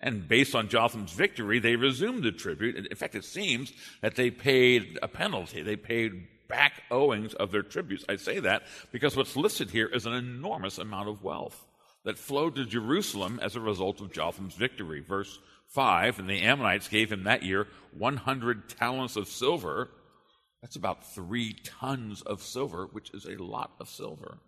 And 0.00 0.28
based 0.28 0.54
on 0.54 0.68
Jotham's 0.68 1.12
victory, 1.12 1.58
they 1.58 1.76
resumed 1.76 2.24
the 2.24 2.32
tribute. 2.32 2.76
In 2.76 2.96
fact, 2.96 3.14
it 3.14 3.24
seems 3.24 3.72
that 4.02 4.16
they 4.16 4.30
paid 4.30 4.98
a 5.02 5.08
penalty. 5.08 5.62
They 5.62 5.76
paid 5.76 6.28
back 6.48 6.82
owings 6.90 7.34
of 7.34 7.52
their 7.52 7.62
tributes. 7.62 8.04
I 8.08 8.16
say 8.16 8.40
that 8.40 8.64
because 8.92 9.16
what's 9.16 9.36
listed 9.36 9.70
here 9.70 9.86
is 9.86 10.06
an 10.06 10.12
enormous 10.12 10.78
amount 10.78 11.08
of 11.08 11.22
wealth 11.22 11.66
that 12.04 12.18
flowed 12.18 12.54
to 12.56 12.66
Jerusalem 12.66 13.40
as 13.42 13.56
a 13.56 13.60
result 13.60 14.00
of 14.00 14.12
Jotham's 14.12 14.54
victory. 14.54 15.00
Verse 15.00 15.38
5 15.68 16.18
And 16.18 16.28
the 16.28 16.42
Ammonites 16.42 16.88
gave 16.88 17.10
him 17.10 17.24
that 17.24 17.42
year 17.42 17.66
100 17.96 18.68
talents 18.68 19.16
of 19.16 19.28
silver. 19.28 19.90
That's 20.62 20.76
about 20.76 21.14
three 21.14 21.56
tons 21.64 22.22
of 22.22 22.42
silver, 22.42 22.88
which 22.92 23.10
is 23.12 23.26
a 23.26 23.42
lot 23.42 23.72
of 23.80 23.88
silver. 23.88 24.38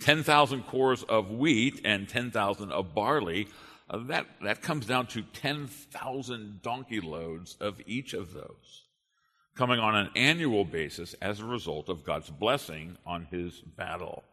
10,000 0.00 0.64
cors 0.64 1.04
of 1.04 1.30
wheat 1.30 1.80
and 1.84 2.08
10,000 2.08 2.72
of 2.72 2.94
barley. 2.94 3.48
Uh, 3.88 3.98
that, 4.06 4.26
that 4.42 4.62
comes 4.62 4.86
down 4.86 5.06
to 5.06 5.22
10,000 5.22 6.62
donkey 6.62 7.00
loads 7.00 7.56
of 7.60 7.80
each 7.86 8.14
of 8.14 8.32
those, 8.32 8.84
coming 9.54 9.78
on 9.78 9.94
an 9.94 10.10
annual 10.16 10.64
basis 10.64 11.14
as 11.20 11.40
a 11.40 11.44
result 11.44 11.88
of 11.88 12.04
God's 12.04 12.30
blessing 12.30 12.96
on 13.06 13.26
his 13.30 13.60
battle. 13.60 14.24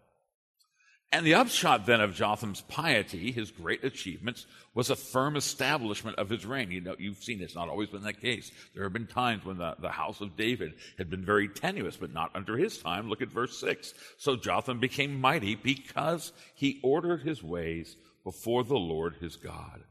And 1.14 1.26
the 1.26 1.34
upshot 1.34 1.86
then 1.86 2.00
of 2.00 2.16
Jotham's 2.16 2.62
piety, 2.62 3.34
his 3.34 3.52
great 3.52 3.84
achievements, 3.84 4.46
was 4.74 4.90
a 4.90 4.96
firm 4.96 5.36
establishment 5.36 6.18
of 6.18 6.30
his 6.30 6.46
reign. 6.46 6.72
You 6.72 6.80
know, 6.80 6.96
you've 6.98 7.22
seen 7.22 7.42
it's 7.42 7.56
not 7.56 7.68
always 7.68 7.90
been 7.90 8.04
that 8.04 8.22
case. 8.22 8.50
There 8.74 8.84
have 8.84 8.94
been 8.94 9.08
times 9.08 9.44
when 9.44 9.58
the, 9.58 9.76
the 9.80 9.90
house 9.90 10.22
of 10.22 10.38
David 10.38 10.76
had 10.98 11.10
been 11.10 11.26
very 11.26 11.50
tenuous, 11.50 11.98
but 11.98 12.14
not 12.14 12.32
under 12.34 12.56
his 12.56 12.78
time. 12.78 13.10
Look 13.10 13.22
at 13.22 13.28
verse 13.28 13.60
6. 13.60 13.94
So 14.18 14.38
Jotham 14.38 14.80
became 14.80 15.20
mighty 15.20 15.56
because 15.56 16.32
he 16.56 16.80
ordered 16.82 17.24
his 17.24 17.44
ways 17.44 17.98
before 18.24 18.64
the 18.64 18.78
Lord 18.78 19.16
his 19.20 19.36
God. 19.36 19.82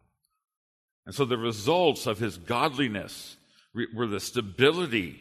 And 1.06 1.14
so 1.14 1.24
the 1.24 1.38
results 1.38 2.06
of 2.06 2.18
his 2.18 2.36
godliness 2.36 3.36
were 3.94 4.06
the 4.06 4.20
stability 4.20 5.20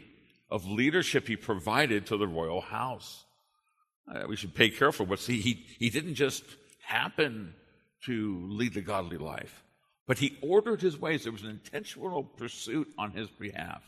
of 0.50 0.66
leadership 0.66 1.28
he 1.28 1.36
provided 1.36 2.06
to 2.06 2.16
the 2.16 2.26
royal 2.26 2.60
house. 2.60 3.24
Uh, 4.12 4.24
we 4.28 4.36
should 4.36 4.54
pay 4.54 4.70
careful. 4.70 5.06
But 5.06 5.20
see, 5.20 5.40
he, 5.40 5.64
he 5.78 5.90
didn't 5.90 6.14
just 6.14 6.44
happen 6.82 7.54
to 8.06 8.46
lead 8.48 8.74
the 8.74 8.80
godly 8.80 9.18
life, 9.18 9.62
but 10.06 10.18
he 10.18 10.38
ordered 10.42 10.80
his 10.80 10.98
ways. 10.98 11.22
There 11.22 11.32
was 11.32 11.42
an 11.42 11.50
intentional 11.50 12.24
pursuit 12.24 12.88
on 12.98 13.12
his 13.12 13.28
behalf 13.28 13.82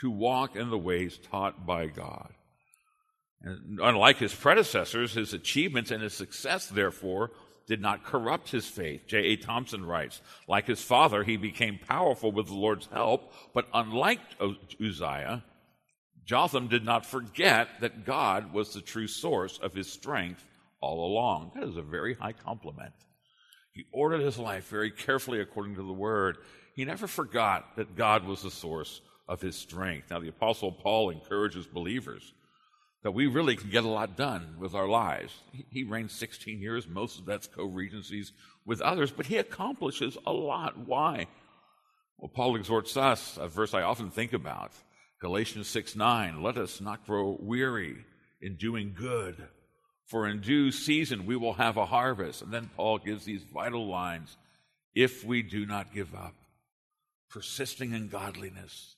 to 0.00 0.10
walk 0.10 0.56
in 0.56 0.70
the 0.70 0.78
ways 0.78 1.18
taught 1.30 1.64
by 1.66 1.86
God. 1.86 2.32
And 3.42 3.78
unlike 3.80 4.16
his 4.16 4.34
predecessors, 4.34 5.12
his 5.12 5.34
achievements 5.34 5.90
and 5.90 6.02
his 6.02 6.14
success, 6.14 6.66
therefore, 6.66 7.30
did 7.66 7.80
not 7.80 8.04
corrupt 8.04 8.50
his 8.50 8.66
faith. 8.66 9.06
J.A. 9.06 9.36
Thompson 9.36 9.84
writes, 9.84 10.20
like 10.48 10.66
his 10.66 10.82
father, 10.82 11.24
he 11.24 11.36
became 11.36 11.78
powerful 11.78 12.30
with 12.30 12.46
the 12.46 12.54
Lord's 12.54 12.88
help, 12.92 13.32
but 13.52 13.68
unlike 13.72 14.20
Uzziah, 14.80 15.44
Jotham 16.24 16.68
did 16.68 16.84
not 16.84 17.04
forget 17.04 17.68
that 17.80 18.04
God 18.04 18.52
was 18.52 18.72
the 18.72 18.80
true 18.80 19.06
source 19.06 19.58
of 19.58 19.74
his 19.74 19.90
strength 19.90 20.44
all 20.80 21.06
along. 21.06 21.52
That 21.54 21.64
is 21.64 21.76
a 21.76 21.82
very 21.82 22.14
high 22.14 22.32
compliment. 22.32 22.94
He 23.72 23.84
ordered 23.92 24.20
his 24.20 24.38
life 24.38 24.68
very 24.68 24.90
carefully 24.90 25.40
according 25.40 25.74
to 25.76 25.82
the 25.82 25.92
word. 25.92 26.38
He 26.74 26.84
never 26.84 27.06
forgot 27.06 27.76
that 27.76 27.96
God 27.96 28.24
was 28.24 28.42
the 28.42 28.50
source 28.50 29.00
of 29.28 29.40
his 29.40 29.56
strength. 29.56 30.10
Now, 30.10 30.20
the 30.20 30.28
Apostle 30.28 30.72
Paul 30.72 31.10
encourages 31.10 31.66
believers 31.66 32.32
that 33.04 33.12
we 33.12 33.26
really 33.26 33.54
can 33.54 33.68
get 33.68 33.84
a 33.84 33.88
lot 33.88 34.16
done 34.16 34.56
with 34.58 34.74
our 34.74 34.88
lives. 34.88 35.32
He, 35.70 35.84
reigned 35.84 36.10
16 36.10 36.58
years, 36.60 36.88
most 36.88 37.18
of 37.20 37.26
that's 37.26 37.46
co 37.46 37.64
regencies 37.64 38.32
with 38.64 38.80
others, 38.80 39.12
but 39.12 39.26
he 39.26 39.36
accomplishes 39.36 40.16
a 40.26 40.32
lot. 40.32 40.78
Why? 40.78 41.26
Well, 42.18 42.30
Paul 42.34 42.56
exhorts 42.56 42.96
us, 42.96 43.38
a 43.38 43.46
verse 43.46 43.74
I 43.74 43.82
often 43.82 44.10
think 44.10 44.32
about 44.32 44.72
Galatians 45.20 45.68
6 45.68 45.94
9, 45.94 46.42
let 46.42 46.56
us 46.56 46.80
not 46.80 47.06
grow 47.06 47.36
weary 47.38 48.04
in 48.40 48.56
doing 48.56 48.94
good, 48.98 49.48
for 50.06 50.26
in 50.26 50.40
due 50.40 50.72
season 50.72 51.26
we 51.26 51.36
will 51.36 51.54
have 51.54 51.76
a 51.76 51.86
harvest. 51.86 52.40
And 52.40 52.52
then 52.52 52.70
Paul 52.74 52.98
gives 52.98 53.26
these 53.26 53.42
vital 53.42 53.86
lines 53.86 54.36
if 54.94 55.24
we 55.24 55.42
do 55.42 55.66
not 55.66 55.94
give 55.94 56.14
up, 56.14 56.34
persisting 57.28 57.92
in 57.92 58.08
godliness, 58.08 58.96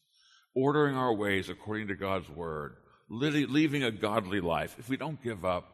ordering 0.54 0.96
our 0.96 1.12
ways 1.12 1.48
according 1.48 1.88
to 1.88 1.96
God's 1.96 2.28
word, 2.28 2.76
leaving 3.08 3.82
a 3.82 3.90
godly 3.90 4.40
life. 4.40 4.76
If 4.78 4.88
we 4.88 4.96
don't 4.96 5.22
give 5.22 5.44
up, 5.44 5.72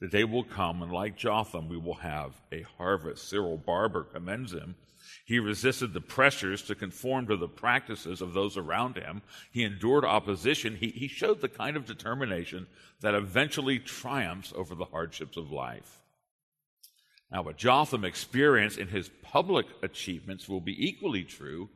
the 0.00 0.08
day 0.08 0.24
will 0.24 0.44
come, 0.44 0.82
and 0.82 0.92
like 0.92 1.16
Jotham, 1.16 1.68
we 1.68 1.78
will 1.78 1.94
have 1.94 2.32
a 2.52 2.62
harvest. 2.76 3.28
Cyril 3.28 3.56
Barber 3.56 4.04
commends 4.04 4.52
him 4.52 4.74
he 5.24 5.40
resisted 5.40 5.92
the 5.92 6.00
pressures 6.00 6.62
to 6.62 6.74
conform 6.74 7.26
to 7.26 7.36
the 7.36 7.48
practices 7.48 8.20
of 8.20 8.32
those 8.32 8.56
around 8.56 8.96
him. 8.96 9.22
He 9.50 9.64
endured 9.64 10.04
opposition. 10.04 10.76
He, 10.76 10.90
he 10.90 11.08
showed 11.08 11.40
the 11.40 11.48
kind 11.48 11.76
of 11.76 11.84
determination 11.84 12.66
that 13.00 13.14
eventually 13.14 13.80
triumphs 13.80 14.52
over 14.54 14.74
the 14.74 14.84
hardships 14.84 15.36
of 15.36 15.50
life. 15.50 15.98
Now, 17.32 17.42
what 17.42 17.56
Jotham 17.56 18.04
experienced 18.04 18.78
in 18.78 18.86
his 18.86 19.10
public 19.22 19.66
achievements 19.82 20.48
will 20.48 20.60
be 20.60 20.86
equally 20.88 21.24
true 21.24 21.70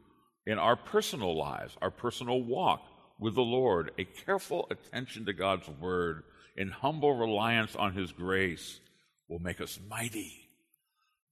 in 0.46 0.58
our 0.58 0.76
personal 0.76 1.36
lives, 1.36 1.76
our 1.82 1.90
personal 1.90 2.42
walk 2.42 2.82
with 3.20 3.36
the 3.36 3.42
Lord, 3.42 3.92
a 3.98 4.04
careful 4.04 4.66
attention 4.70 5.26
to 5.26 5.32
God's 5.32 5.68
word, 5.68 6.24
and 6.56 6.72
humble 6.72 7.14
reliance 7.14 7.76
on 7.76 7.94
his 7.94 8.10
grace 8.10 8.80
will 9.28 9.38
make 9.38 9.60
us 9.60 9.78
mighty 9.88 10.50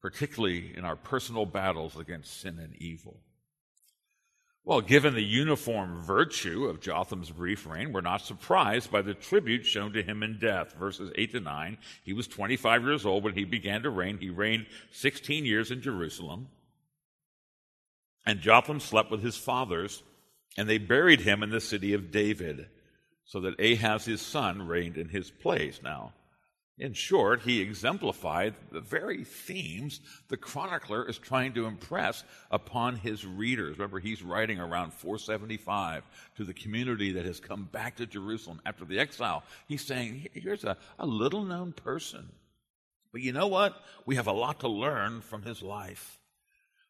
particularly 0.01 0.73
in 0.77 0.85
our 0.85 0.97
personal 0.97 1.47
battles 1.47 1.97
against 1.97 2.41
sin 2.41 2.59
and 2.59 2.75
evil. 2.77 3.21
Well, 4.65 4.81
given 4.83 5.15
the 5.15 5.25
uniform 5.25 6.03
virtue 6.03 6.67
of 6.67 6.81
Jotham's 6.81 7.31
brief 7.31 7.67
reign, 7.67 7.91
we're 7.91 8.03
not 8.03 8.21
surprised 8.21 8.91
by 8.91 9.01
the 9.01 9.15
tribute 9.15 9.65
shown 9.65 9.95
to 9.95 10.03
him 10.03 10.23
in 10.23 10.39
death. 10.39 10.75
Verses 10.79 11.11
8 11.15 11.33
to 11.33 11.41
9. 11.41 11.79
He 12.05 12.13
was 12.13 12.29
25 12.29 12.83
years 12.83 13.07
old 13.07 13.25
when 13.25 13.35
he 13.35 13.45
began 13.45 13.83
to 13.83 13.91
reign. 13.91 14.19
He 14.19 14.29
reigned 14.29 14.67
16 14.93 15.47
years 15.47 15.71
in 15.71 15.81
Jerusalem. 15.81 16.49
And 18.27 18.41
Jotham 18.41 18.79
slept 18.79 19.11
with 19.11 19.23
his 19.23 19.39
fathers, 19.39 20.03
and 20.57 20.69
they 20.69 20.79
buried 20.79 21.21
him 21.21 21.43
in 21.43 21.51
the 21.51 21.61
city 21.61 21.95
of 21.95 22.11
David, 22.11 22.69
so 23.25 23.41
that 23.41 23.61
Ahaz 23.61 24.07
his 24.07 24.23
son 24.23 24.67
reigned 24.67 24.97
in 24.97 25.09
his 25.09 25.31
place. 25.31 25.81
Now, 25.83 26.13
in 26.79 26.93
short, 26.93 27.43
he 27.43 27.61
exemplified 27.61 28.55
the 28.71 28.81
very 28.81 29.25
themes 29.25 30.01
the 30.29 30.37
chronicler 30.37 31.09
is 31.09 31.19
trying 31.19 31.53
to 31.55 31.67
impress 31.67 32.23
upon 32.53 32.95
his 32.97 33.27
readers. 33.27 33.79
Remember, 33.79 33.99
he's 33.99 34.23
writing 34.23 34.61
around 34.61 34.93
475 34.93 36.05
to 36.37 36.45
the 36.45 36.55
community 36.55 37.13
that 37.13 37.27
has 37.27 37.41
come 37.41 37.69
back 37.73 37.97
to 37.97 38.07
Jerusalem 38.07 38.61
after 38.65 38.85
the 38.85 39.01
exile. 39.01 39.43
He's 39.67 39.85
saying, 39.85 40.29
here's 40.33 40.63
a, 40.63 40.77
a 41.01 41.07
little 41.07 41.45
known 41.45 41.73
person. 41.73 42.29
But 43.11 43.23
you 43.23 43.33
know 43.33 43.49
what? 43.49 43.75
We 44.07 44.15
have 44.15 44.29
a 44.29 44.33
lot 44.33 44.61
to 44.61 44.69
learn 44.69 45.21
from 45.23 45.43
his 45.43 45.63
life. 45.63 46.18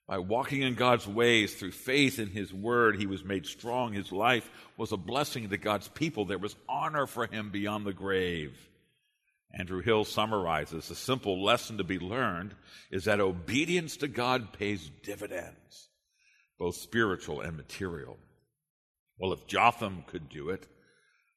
By 0.08 0.18
walking 0.18 0.62
in 0.62 0.74
God's 0.74 1.06
ways 1.06 1.54
through 1.54 1.72
faith 1.72 2.18
in 2.18 2.28
His 2.28 2.52
Word, 2.52 2.96
he 2.96 3.06
was 3.06 3.22
made 3.22 3.44
strong. 3.44 3.92
His 3.92 4.10
life 4.10 4.50
was 4.78 4.90
a 4.90 4.96
blessing 4.96 5.50
to 5.50 5.58
God's 5.58 5.88
people. 5.88 6.24
There 6.24 6.38
was 6.38 6.56
honor 6.66 7.06
for 7.06 7.26
him 7.26 7.50
beyond 7.50 7.84
the 7.84 7.92
grave. 7.92 8.56
Andrew 9.52 9.82
Hill 9.82 10.06
summarizes 10.06 10.88
the 10.88 10.94
simple 10.94 11.44
lesson 11.44 11.76
to 11.76 11.84
be 11.84 11.98
learned 11.98 12.54
is 12.90 13.04
that 13.04 13.20
obedience 13.20 13.98
to 13.98 14.08
God 14.08 14.54
pays 14.54 14.90
dividends, 15.02 15.88
both 16.58 16.76
spiritual 16.76 17.42
and 17.42 17.54
material. 17.54 18.16
Well, 19.18 19.34
if 19.34 19.46
Jotham 19.46 20.04
could 20.06 20.30
do 20.30 20.48
it, 20.48 20.66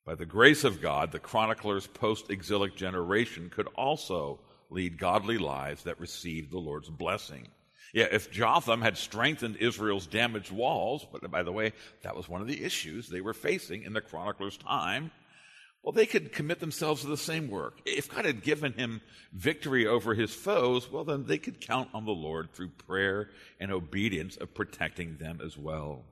by 0.05 0.15
the 0.15 0.25
grace 0.25 0.63
of 0.63 0.81
God, 0.81 1.11
the 1.11 1.19
chronicler's 1.19 1.87
post 1.87 2.29
exilic 2.29 2.77
generation 2.77 3.49
could 3.53 3.67
also 3.75 4.39
lead 4.69 4.97
godly 4.97 5.37
lives 5.37 5.83
that 5.83 5.99
received 5.99 6.51
the 6.51 6.57
Lord's 6.57 6.89
blessing. 6.89 7.49
Yeah, 7.93 8.07
if 8.11 8.31
Jotham 8.31 8.81
had 8.81 8.97
strengthened 8.97 9.57
Israel's 9.57 10.07
damaged 10.07 10.51
walls, 10.51 11.05
but 11.11 11.29
by 11.29 11.43
the 11.43 11.51
way, 11.51 11.73
that 12.03 12.15
was 12.15 12.29
one 12.29 12.41
of 12.41 12.47
the 12.47 12.63
issues 12.63 13.09
they 13.09 13.21
were 13.21 13.33
facing 13.33 13.83
in 13.83 13.93
the 13.93 14.01
chronicler's 14.01 14.57
time, 14.57 15.11
well, 15.83 15.91
they 15.91 16.05
could 16.05 16.31
commit 16.31 16.59
themselves 16.59 17.01
to 17.01 17.07
the 17.07 17.17
same 17.17 17.49
work. 17.49 17.79
If 17.85 18.13
God 18.13 18.25
had 18.25 18.43
given 18.43 18.73
him 18.73 19.01
victory 19.33 19.87
over 19.87 20.13
his 20.13 20.33
foes, 20.33 20.89
well, 20.91 21.03
then 21.03 21.25
they 21.25 21.39
could 21.39 21.59
count 21.59 21.89
on 21.93 22.05
the 22.05 22.11
Lord 22.11 22.53
through 22.53 22.69
prayer 22.69 23.29
and 23.59 23.71
obedience 23.71 24.37
of 24.37 24.53
protecting 24.53 25.17
them 25.17 25.41
as 25.43 25.57
well. 25.57 26.03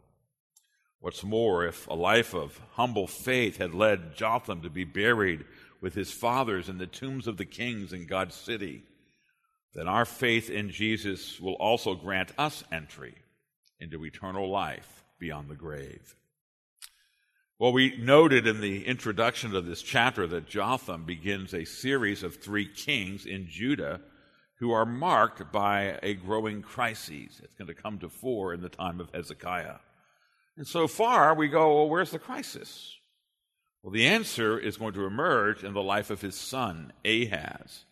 What's 1.01 1.23
more, 1.23 1.65
if 1.65 1.87
a 1.87 1.93
life 1.93 2.33
of 2.33 2.59
humble 2.73 3.07
faith 3.07 3.57
had 3.57 3.73
led 3.73 4.15
Jotham 4.15 4.61
to 4.63 4.69
be 4.69 4.83
buried 4.83 5.45
with 5.81 5.93
his 5.93 6.11
fathers 6.11 6.67
in 6.67 6.77
the 6.77 6.87
tombs 6.87 7.27
of 7.27 7.37
the 7.37 7.45
kings 7.45 7.93
in 7.93 8.05
God's 8.05 8.35
city, 8.35 8.83
then 9.73 9.87
our 9.87 10.05
faith 10.05 10.49
in 10.49 10.71
Jesus 10.71 11.39
will 11.39 11.53
also 11.53 11.95
grant 11.95 12.31
us 12.37 12.63
entry 12.71 13.15
into 13.79 14.05
eternal 14.05 14.49
life 14.49 15.03
beyond 15.19 15.49
the 15.49 15.55
grave. 15.55 16.15
Well, 17.59 17.73
we 17.73 17.97
noted 17.97 18.47
in 18.47 18.61
the 18.61 18.85
introduction 18.85 19.51
to 19.51 19.61
this 19.61 19.81
chapter 19.81 20.25
that 20.27 20.47
Jotham 20.47 21.03
begins 21.03 21.53
a 21.53 21.65
series 21.65 22.23
of 22.23 22.37
three 22.37 22.65
kings 22.65 23.25
in 23.25 23.47
Judah 23.49 23.99
who 24.59 24.71
are 24.71 24.85
marked 24.85 25.51
by 25.51 25.99
a 26.01 26.13
growing 26.13 26.61
crisis. 26.61 27.41
It's 27.43 27.55
going 27.55 27.67
to 27.67 27.73
come 27.73 27.99
to 27.99 28.09
four 28.09 28.53
in 28.53 28.61
the 28.61 28.69
time 28.69 28.99
of 28.99 29.09
Hezekiah. 29.13 29.75
And 30.57 30.67
so 30.67 30.87
far, 30.87 31.33
we 31.33 31.47
go, 31.47 31.75
well, 31.75 31.89
where's 31.89 32.11
the 32.11 32.19
crisis? 32.19 32.95
Well, 33.83 33.91
the 33.91 34.07
answer 34.07 34.57
is 34.59 34.77
going 34.77 34.93
to 34.93 35.05
emerge 35.05 35.63
in 35.63 35.73
the 35.73 35.83
life 35.83 36.09
of 36.09 36.21
his 36.21 36.35
son, 36.35 36.91
Ahaz, 37.05 37.85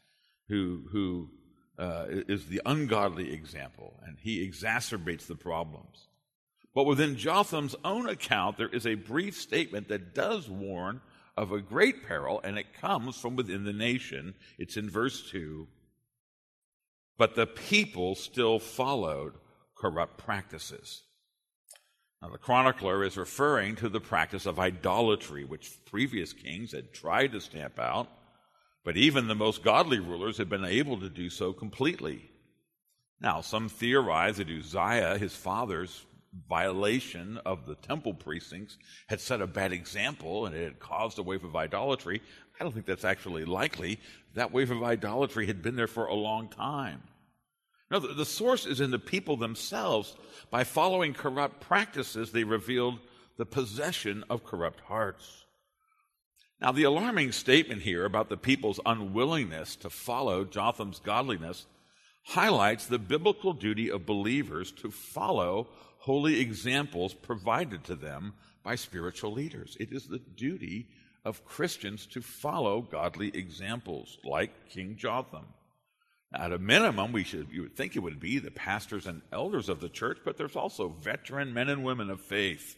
who, 0.49 0.83
who 0.91 1.29
uh, 1.77 2.05
is 2.09 2.47
the 2.47 2.61
ungodly 2.65 3.33
example, 3.33 3.99
and 4.05 4.17
he 4.19 4.47
exacerbates 4.47 5.27
the 5.27 5.35
problems. 5.35 6.07
But 6.73 6.85
within 6.85 7.17
Jotham's 7.17 7.75
own 7.83 8.07
account, 8.07 8.57
there 8.57 8.69
is 8.69 8.85
a 8.85 8.95
brief 8.95 9.35
statement 9.35 9.87
that 9.87 10.13
does 10.13 10.49
warn 10.49 11.01
of 11.35 11.51
a 11.51 11.61
great 11.61 12.05
peril, 12.07 12.41
and 12.43 12.57
it 12.57 12.73
comes 12.73 13.15
from 13.17 13.35
within 13.35 13.63
the 13.63 13.73
nation. 13.73 14.33
It's 14.57 14.77
in 14.77 14.89
verse 14.89 15.29
2. 15.31 15.67
But 17.17 17.35
the 17.35 17.47
people 17.47 18.15
still 18.15 18.59
followed 18.59 19.33
corrupt 19.75 20.17
practices. 20.17 21.03
Now, 22.21 22.29
the 22.29 22.39
chronicler 22.39 23.03
is 23.03 23.17
referring 23.17 23.75
to 23.77 23.89
the 23.89 23.99
practice 23.99 24.47
of 24.47 24.59
idolatry, 24.59 25.45
which 25.45 25.77
previous 25.85 26.33
kings 26.33 26.71
had 26.71 26.91
tried 26.91 27.31
to 27.33 27.41
stamp 27.41 27.79
out, 27.79 28.07
but 28.87 28.95
even 28.95 29.27
the 29.27 29.35
most 29.35 29.65
godly 29.65 29.99
rulers 29.99 30.37
had 30.37 30.47
been 30.47 30.63
able 30.63 30.97
to 30.97 31.09
do 31.09 31.29
so 31.29 31.51
completely. 31.51 32.21
Now, 33.19 33.41
some 33.41 33.67
theorize 33.67 34.37
that 34.37 34.47
Uzziah, 34.47 35.17
his 35.17 35.35
father's 35.35 36.05
violation 36.47 37.37
of 37.45 37.65
the 37.65 37.75
temple 37.75 38.13
precincts 38.13 38.77
had 39.07 39.19
set 39.19 39.41
a 39.41 39.45
bad 39.45 39.73
example 39.73 40.45
and 40.45 40.55
it 40.55 40.63
had 40.63 40.79
caused 40.79 41.19
a 41.19 41.21
wave 41.21 41.43
of 41.43 41.53
idolatry. 41.53 42.21
I 42.57 42.63
don't 42.63 42.71
think 42.71 42.85
that's 42.85 43.03
actually 43.03 43.43
likely. 43.43 43.99
That 44.35 44.53
wave 44.53 44.71
of 44.71 44.81
idolatry 44.81 45.47
had 45.47 45.61
been 45.61 45.75
there 45.75 45.87
for 45.87 46.05
a 46.05 46.15
long 46.15 46.47
time. 46.47 47.03
No, 47.91 47.99
the 47.99 48.25
source 48.25 48.65
is 48.65 48.79
in 48.79 48.91
the 48.91 48.99
people 48.99 49.35
themselves. 49.35 50.15
By 50.49 50.63
following 50.63 51.13
corrupt 51.13 51.59
practices, 51.59 52.31
they 52.31 52.45
revealed 52.45 52.99
the 53.35 53.45
possession 53.45 54.23
of 54.29 54.45
corrupt 54.45 54.79
hearts. 54.79 55.43
Now, 56.59 56.71
the 56.71 56.83
alarming 56.83 57.33
statement 57.33 57.83
here 57.83 58.03
about 58.03 58.29
the 58.29 58.37
people's 58.37 58.79
unwillingness 58.85 59.75
to 59.77 59.89
follow 59.89 60.43
Jotham's 60.43 60.99
godliness 60.99 61.67
highlights 62.23 62.87
the 62.87 62.97
biblical 62.97 63.53
duty 63.53 63.91
of 63.91 64.07
believers 64.07 64.71
to 64.71 64.89
follow 64.89 65.67
holy 65.99 66.39
examples 66.39 67.13
provided 67.13 67.83
to 67.83 67.95
them 67.95 68.33
by 68.63 68.75
spiritual 68.75 69.31
leaders. 69.31 69.77
It 69.79 69.91
is 69.91 70.07
the 70.07 70.19
duty 70.19 70.87
of 71.23 71.45
Christians 71.45 72.07
to 72.07 72.21
follow 72.21 72.81
godly 72.81 73.29
examples 73.35 74.17
like 74.23 74.69
King 74.69 74.95
Jotham. 74.97 75.45
Now, 76.31 76.45
at 76.45 76.53
a 76.53 76.57
minimum, 76.57 77.11
we 77.11 77.23
should 77.23 77.47
you 77.51 77.61
would 77.61 77.75
think 77.75 77.95
it 77.95 77.99
would 77.99 78.19
be 78.19 78.39
the 78.39 78.51
pastors 78.51 79.05
and 79.05 79.21
elders 79.31 79.69
of 79.69 79.79
the 79.79 79.89
church, 79.89 80.17
but 80.25 80.37
there's 80.37 80.55
also 80.55 80.89
veteran 80.89 81.53
men 81.53 81.69
and 81.69 81.83
women 81.83 82.09
of 82.09 82.19
faith 82.19 82.77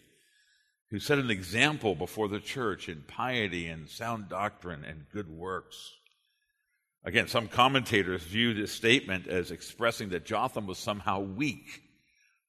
who 0.92 1.00
set 1.00 1.20
an 1.20 1.30
example 1.30 1.96
before 1.96 2.28
the 2.28 2.40
church 2.40 2.90
in 2.90 3.04
piety 3.08 3.68
and 3.68 3.90
sound 3.90 4.30
doctrine 4.30 4.84
and 4.84 5.06
good 5.12 5.30
works. 5.30 5.96
Again, 7.04 7.28
some 7.28 7.48
commentators 7.48 8.24
view 8.24 8.54
this 8.54 8.72
statement 8.72 9.28
as 9.28 9.52
expressing 9.52 10.10
that 10.10 10.26
Jotham 10.26 10.68
was 10.68 10.78
somehow 10.78 11.20
weak 11.22 11.84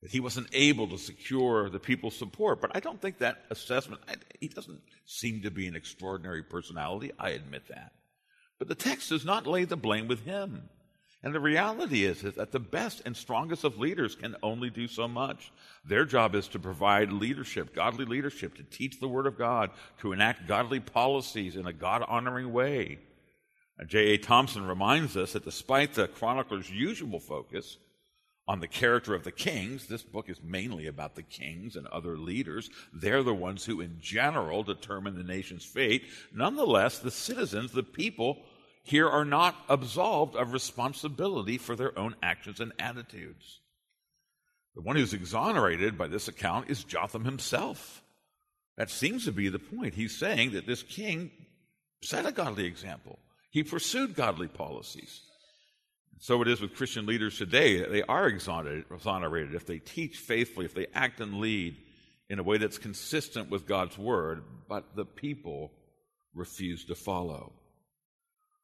that 0.03 0.11
he 0.11 0.21
wasn't 0.21 0.49
able 0.53 0.89
to 0.89 0.99
secure 0.99 1.69
the 1.69 1.79
people's 1.79 2.17
support. 2.17 2.61
But 2.61 2.75
I 2.75 2.81
don't 2.81 3.01
think 3.01 3.19
that 3.19 3.45
assessment, 3.51 4.01
he 4.41 4.49
doesn't 4.49 4.81
seem 5.05 5.43
to 5.43 5.51
be 5.51 5.67
an 5.67 5.77
extraordinary 5.77 6.43
personality. 6.43 7.13
I 7.19 7.31
admit 7.31 7.69
that. 7.69 7.93
But 8.59 8.69
the 8.69 8.75
text 8.75 9.11
does 9.11 9.25
not 9.25 9.47
lay 9.47 9.65
the 9.65 9.77
blame 9.77 10.09
with 10.09 10.25
him. 10.25 10.69
And 11.23 11.35
the 11.35 11.41
reality 11.41 12.05
is, 12.05 12.25
is 12.25 12.35
that 12.37 12.51
the 12.51 12.59
best 12.59 13.03
and 13.05 13.15
strongest 13.15 13.65
of 13.65 13.79
leaders 13.79 14.15
can 14.15 14.37
only 14.43 14.71
do 14.71 14.89
so 14.89 15.07
much. 15.07 15.53
Their 15.85 16.07
job 16.07 16.35
is 16.35 16.49
to 16.49 16.59
provide 16.59 17.13
leadership, 17.13 17.75
godly 17.75 18.07
leadership, 18.07 18.55
to 18.57 18.63
teach 18.63 19.01
the 19.01 19.09
Word 19.09 19.27
of 19.27 19.37
God, 19.37 19.71
to 20.01 20.13
enact 20.13 20.49
godly 20.49 20.81
policies 20.81 21.57
in 21.57 21.67
a 21.67 21.75
God 21.75 22.03
honoring 22.09 22.53
way. 22.53 22.99
J.A. 23.87 24.19
Thompson 24.19 24.67
reminds 24.67 25.17
us 25.17 25.35
that 25.35 25.45
despite 25.45 25.95
the 25.95 26.09
chronicler's 26.09 26.71
usual 26.71 27.21
focus 27.21 27.77
on 28.51 28.59
the 28.59 28.67
character 28.67 29.15
of 29.15 29.23
the 29.23 29.31
kings. 29.31 29.87
This 29.87 30.03
book 30.03 30.29
is 30.29 30.43
mainly 30.43 30.89
about 30.89 31.15
the 31.15 31.23
kings 31.23 31.77
and 31.77 31.87
other 31.87 32.19
leaders. 32.19 32.69
They're 32.93 33.23
the 33.23 33.33
ones 33.33 33.65
who, 33.65 33.81
in 33.81 33.99
general, 34.01 34.65
determine 34.65 35.15
the 35.15 35.23
nation's 35.23 35.65
fate. 35.65 36.03
Nonetheless, 36.35 36.99
the 36.99 37.13
citizens, 37.13 37.71
the 37.71 37.85
people, 37.85 38.39
here 38.83 39.09
are 39.09 39.25
not 39.25 39.57
absolved 39.69 40.37
of 40.37 40.53
responsibility 40.53 41.59
for 41.59 41.77
their 41.77 41.97
own 41.99 42.15
actions 42.23 42.61
and 42.61 42.73
attitudes. 42.79 43.61
The 44.75 44.83
one 44.83 44.97
who's 44.97 45.15
exonerated 45.15 45.99
by 45.99 46.07
this 46.07 46.29
account 46.29 46.71
is 46.71 46.85
Jotham 46.85 47.25
himself. 47.25 48.03
That 48.77 48.91
seems 48.91 49.25
to 49.27 49.33
be 49.33 49.49
the 49.49 49.59
point. 49.59 49.95
He's 49.95 50.17
saying 50.17 50.53
that 50.53 50.67
this 50.67 50.83
king 50.83 51.31
set 52.03 52.25
a 52.25 52.33
godly 52.33 52.65
example, 52.65 53.19
he 53.51 53.63
pursued 53.63 54.15
godly 54.15 54.49
policies. 54.49 55.21
So 56.19 56.41
it 56.43 56.49
is 56.49 56.61
with 56.61 56.75
Christian 56.75 57.07
leaders 57.07 57.39
today. 57.39 57.83
They 57.85 58.03
are 58.03 58.29
exonerated 58.29 59.55
if 59.55 59.67
they 59.67 59.79
teach 59.79 60.19
faithfully, 60.19 60.67
if 60.67 60.75
they 60.75 60.87
act 60.95 61.21
and 61.21 61.41
lead 61.41 61.77
in 62.29 62.39
a 62.39 62.43
way 62.43 62.59
that's 62.59 62.79
consistent 62.79 63.51
with 63.51 63.67
God's 63.67 63.99
word, 63.99 64.43
but 64.69 64.95
the 64.95 65.05
people 65.05 65.73
refuse 66.35 66.85
to 66.87 66.95
follow. 66.95 67.53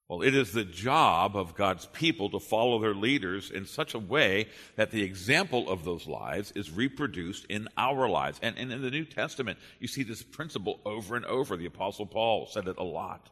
Well, 0.09 0.23
it 0.23 0.37
is 0.37 0.53
the 0.53 0.65
job 0.65 1.37
of 1.37 1.57
God's 1.57 1.87
people 1.87 2.31
to 2.31 2.39
follow 2.39 2.79
their 2.79 2.95
leaders 2.95 3.51
in 3.51 3.67
such 3.67 3.93
a 3.93 3.99
way 3.99 4.47
that 4.77 4.93
the 4.93 5.03
example 5.03 5.69
of 5.69 5.85
those 5.85 6.07
lives 6.07 6.53
is 6.55 6.71
reproduced 6.71 7.45
in 7.47 7.69
our 7.77 8.09
lives. 8.09 8.39
And, 8.41 8.57
and 8.57 8.73
in 8.73 8.83
the 8.83 8.91
New 8.91 9.05
Testament, 9.05 9.59
you 9.81 9.89
see 9.89 10.05
this 10.05 10.23
principle 10.23 10.79
over 10.85 11.17
and 11.17 11.25
over. 11.25 11.57
The 11.57 11.67
Apostle 11.67 12.07
Paul 12.07 12.47
said 12.47 12.69
it 12.69 12.79
a 12.79 12.85
lot. 12.85 13.31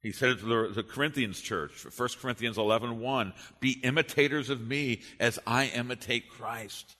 He 0.00 0.12
said 0.12 0.28
it 0.28 0.40
to 0.40 0.46
the, 0.46 0.74
the 0.74 0.82
Corinthians 0.84 1.40
church, 1.40 1.84
1 1.84 2.08
Corinthians 2.20 2.58
11 2.58 3.00
1, 3.00 3.32
Be 3.58 3.80
imitators 3.82 4.50
of 4.50 4.60
me 4.60 5.00
as 5.18 5.40
I 5.44 5.66
imitate 5.74 6.28
Christ. 6.28 6.94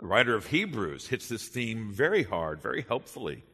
The 0.00 0.06
writer 0.06 0.34
of 0.34 0.46
Hebrews 0.46 1.06
hits 1.06 1.28
this 1.28 1.46
theme 1.46 1.92
very 1.92 2.24
hard, 2.24 2.60
very 2.60 2.82
helpfully. 2.82 3.44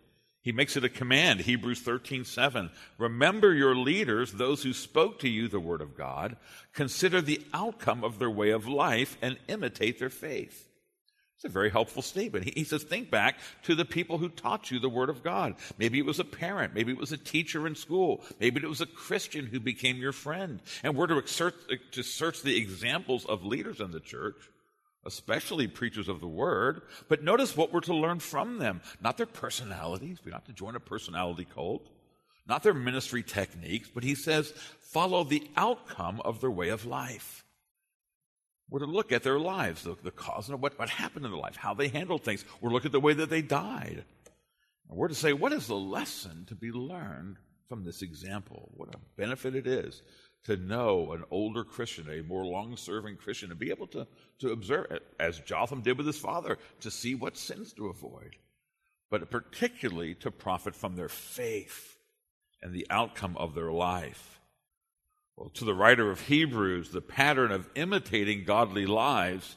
He 0.42 0.50
makes 0.50 0.76
it 0.76 0.84
a 0.84 0.88
command, 0.88 1.40
Hebrews 1.40 1.80
13 1.80 2.24
7. 2.24 2.70
Remember 2.98 3.54
your 3.54 3.76
leaders, 3.76 4.32
those 4.32 4.62
who 4.62 4.72
spoke 4.72 5.20
to 5.20 5.28
you 5.28 5.46
the 5.46 5.60
word 5.60 5.80
of 5.80 5.96
God. 5.96 6.36
Consider 6.72 7.20
the 7.20 7.40
outcome 7.54 8.02
of 8.02 8.18
their 8.18 8.30
way 8.30 8.50
of 8.50 8.66
life 8.66 9.16
and 9.22 9.38
imitate 9.48 10.00
their 10.00 10.10
faith. 10.10 10.68
It's 11.36 11.50
a 11.50 11.52
very 11.52 11.70
helpful 11.70 12.02
statement. 12.02 12.44
He, 12.44 12.52
he, 12.54 12.64
says, 12.64 12.84
think 12.84 13.10
back 13.10 13.38
to 13.64 13.74
the 13.74 13.84
people 13.84 14.18
who 14.18 14.28
taught 14.28 14.70
you 14.70 14.78
the 14.78 14.88
Word 14.88 15.10
of 15.10 15.24
God. 15.24 15.56
Maybe 15.76 15.98
it 15.98 16.06
was 16.06 16.20
a 16.20 16.24
parent. 16.24 16.72
Maybe 16.72 16.92
it 16.92 16.98
was 16.98 17.10
a 17.10 17.16
teacher 17.16 17.66
in 17.66 17.74
school. 17.74 18.22
Maybe 18.38 18.60
it 18.62 18.68
was 18.68 18.80
a 18.80 18.86
Christian 18.86 19.46
who 19.46 19.58
became 19.58 19.96
your 19.96 20.12
friend. 20.12 20.60
And 20.84 20.96
we're 20.96 21.08
to, 21.08 21.26
search, 21.26 21.56
to 21.92 22.02
search 22.04 22.42
the 22.42 22.56
examples 22.56 23.26
of 23.26 23.44
leaders 23.44 23.80
in 23.80 23.90
the 23.90 23.98
church, 23.98 24.36
especially 25.04 25.66
preachers 25.66 26.08
of 26.08 26.20
the 26.20 26.28
Word. 26.28 26.82
But 27.08 27.22
notice 27.22 27.56
what 27.56 27.72
we're 27.72 27.80
to 27.80 27.94
learn 27.94 28.20
from 28.20 28.58
them. 28.58 28.80
Not 29.00 29.16
their 29.16 29.26
personalities. 29.26 30.18
We're 30.24 30.32
not 30.32 30.46
to 30.46 30.52
join 30.52 30.76
a 30.76 30.80
personality 30.80 31.46
cult. 31.54 31.88
Not 32.46 32.62
their 32.62 32.74
ministry 32.74 33.22
techniques. 33.22 33.90
But 33.92 34.04
he 34.04 34.14
says, 34.14 34.52
follow 34.80 35.24
the 35.24 35.48
outcome 35.56 36.20
of 36.24 36.40
their 36.40 36.50
way 36.50 36.68
of 36.68 36.84
life. 36.86 37.44
We're 38.70 38.80
to 38.80 38.86
look 38.86 39.12
at 39.12 39.22
their 39.22 39.38
lives, 39.38 39.82
the, 39.82 39.96
the 40.02 40.10
cause 40.10 40.48
of 40.48 40.60
what, 40.60 40.78
what 40.78 40.88
happened 40.88 41.26
in 41.26 41.30
their 41.30 41.40
life, 41.40 41.56
how 41.56 41.74
they 41.74 41.88
handled 41.88 42.24
things. 42.24 42.44
We're 42.60 42.70
look 42.70 42.86
at 42.86 42.92
the 42.92 43.00
way 43.00 43.12
that 43.12 43.28
they 43.28 43.42
died. 43.42 44.04
And 44.88 44.98
we're 44.98 45.08
to 45.08 45.14
say, 45.14 45.34
what 45.34 45.52
is 45.52 45.66
the 45.66 45.74
lesson 45.74 46.46
to 46.48 46.54
be 46.54 46.70
learned 46.70 47.36
from 47.68 47.84
this 47.84 48.00
example? 48.00 48.70
What 48.74 48.94
a 48.94 48.98
benefit 49.16 49.54
it 49.54 49.66
is 49.66 50.00
to 50.44 50.56
know 50.56 51.12
an 51.12 51.24
older 51.30 51.64
Christian, 51.64 52.08
a 52.10 52.22
more 52.22 52.44
long 52.44 52.76
serving 52.76 53.16
Christian, 53.16 53.50
and 53.50 53.60
be 53.60 53.70
able 53.70 53.86
to, 53.88 54.06
to 54.40 54.50
observe, 54.50 54.86
as 55.20 55.38
Jotham 55.40 55.82
did 55.82 55.96
with 55.96 56.06
his 56.06 56.18
father, 56.18 56.58
to 56.80 56.90
see 56.90 57.14
what 57.14 57.36
sins 57.36 57.72
to 57.74 57.86
avoid, 57.86 58.36
but 59.10 59.30
particularly 59.30 60.14
to 60.16 60.30
profit 60.30 60.74
from 60.74 60.96
their 60.96 61.08
faith 61.08 61.96
and 62.60 62.72
the 62.72 62.86
outcome 62.90 63.36
of 63.36 63.54
their 63.54 63.70
life. 63.70 64.40
Well, 65.36 65.50
to 65.50 65.64
the 65.64 65.74
writer 65.74 66.10
of 66.10 66.22
Hebrews, 66.22 66.90
the 66.90 67.00
pattern 67.00 67.52
of 67.52 67.68
imitating 67.74 68.44
godly 68.44 68.86
lives 68.86 69.56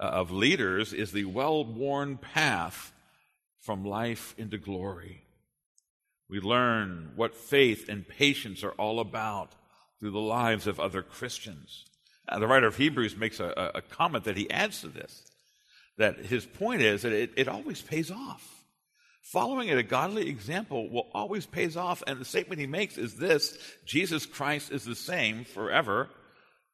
uh, 0.00 0.04
of 0.04 0.30
leaders 0.30 0.92
is 0.92 1.12
the 1.12 1.24
well 1.24 1.64
worn 1.64 2.18
path 2.18 2.92
from 3.60 3.84
life 3.84 4.34
into 4.38 4.58
glory. 4.58 5.22
We 6.28 6.40
learn 6.40 7.12
what 7.16 7.34
faith 7.34 7.88
and 7.88 8.06
patience 8.06 8.62
are 8.62 8.72
all 8.72 9.00
about 9.00 9.52
through 9.98 10.10
the 10.12 10.18
lives 10.18 10.66
of 10.66 10.78
other 10.80 11.02
Christians. 11.02 11.84
Uh, 12.28 12.38
the 12.38 12.46
writer 12.46 12.66
of 12.66 12.76
Hebrews 12.76 13.16
makes 13.16 13.40
a, 13.40 13.72
a, 13.74 13.80
comment 13.80 14.24
that 14.24 14.36
he 14.36 14.50
adds 14.50 14.82
to 14.82 14.88
this 14.88 15.24
that 15.96 16.18
his 16.18 16.46
point 16.46 16.80
is 16.80 17.02
that 17.02 17.12
it, 17.12 17.32
it 17.36 17.48
always 17.48 17.82
pays 17.82 18.10
off. 18.10 18.58
Following 19.22 19.70
a 19.70 19.82
godly 19.82 20.28
example 20.28 20.88
will 20.88 21.08
always 21.12 21.44
pays 21.44 21.76
off. 21.76 22.02
And 22.06 22.18
the 22.18 22.24
statement 22.24 22.60
he 22.60 22.66
makes 22.66 22.96
is 22.96 23.16
this 23.16 23.58
Jesus 23.84 24.24
Christ 24.24 24.70
is 24.70 24.84
the 24.84 24.94
same 24.94 25.44
forever, 25.44 26.08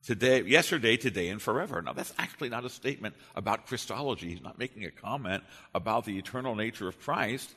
today, 0.07 0.43
yesterday, 0.43 0.97
today, 0.97 1.31
and 1.31 1.43
forever. 1.43 1.83
Now, 1.83 1.95
that's 1.95 2.15
actually 2.19 2.51
not 2.51 2.65
a 2.65 2.71
statement 2.71 3.17
about 3.35 3.67
Christology. 3.67 4.29
He's 4.29 4.43
not 4.43 4.59
making 4.59 4.85
a 4.85 4.91
comment 4.91 5.43
about 5.75 6.05
the 6.05 6.17
eternal 6.17 6.55
nature 6.55 6.87
of 6.87 7.01
Christ. 7.01 7.53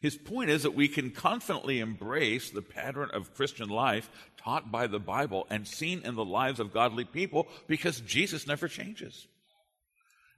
His 0.00 0.16
point 0.16 0.50
is 0.50 0.62
that 0.62 0.74
we 0.74 0.88
can 0.88 1.10
confidently 1.10 1.80
embrace 1.80 2.50
the 2.50 2.62
pattern 2.62 3.10
of 3.12 3.34
Christian 3.34 3.68
life 3.68 4.08
taught 4.36 4.70
by 4.70 4.86
the 4.86 5.00
Bible 5.00 5.46
and 5.50 5.66
seen 5.66 6.02
in 6.04 6.14
the 6.14 6.24
lives 6.24 6.60
of 6.60 6.72
godly 6.72 7.04
people 7.04 7.48
because 7.66 8.00
Jesus 8.00 8.46
never 8.46 8.68
changes. 8.68 9.26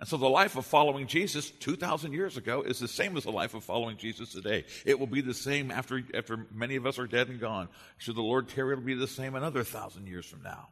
And 0.00 0.08
so 0.08 0.16
the 0.16 0.30
life 0.30 0.56
of 0.56 0.64
following 0.64 1.06
Jesus 1.06 1.50
2,000 1.50 2.14
years 2.14 2.38
ago 2.38 2.62
is 2.62 2.78
the 2.78 2.88
same 2.88 3.18
as 3.18 3.24
the 3.24 3.30
life 3.30 3.52
of 3.52 3.62
following 3.62 3.98
Jesus 3.98 4.32
today. 4.32 4.64
It 4.86 4.98
will 4.98 5.06
be 5.06 5.20
the 5.20 5.34
same 5.34 5.70
after, 5.70 6.02
after 6.14 6.46
many 6.50 6.76
of 6.76 6.86
us 6.86 6.98
are 6.98 7.06
dead 7.06 7.28
and 7.28 7.38
gone. 7.38 7.68
Should 7.98 8.16
the 8.16 8.22
Lord 8.22 8.48
tarry, 8.48 8.72
it'll 8.72 8.84
be 8.84 8.94
the 8.94 9.06
same 9.06 9.34
another 9.34 9.62
thousand 9.62 10.06
years 10.06 10.24
from 10.24 10.42
now. 10.42 10.68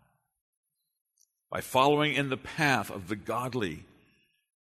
By 1.50 1.60
following 1.60 2.14
in 2.14 2.30
the 2.30 2.38
path 2.38 2.90
of 2.90 3.08
the 3.08 3.16
godly, 3.16 3.84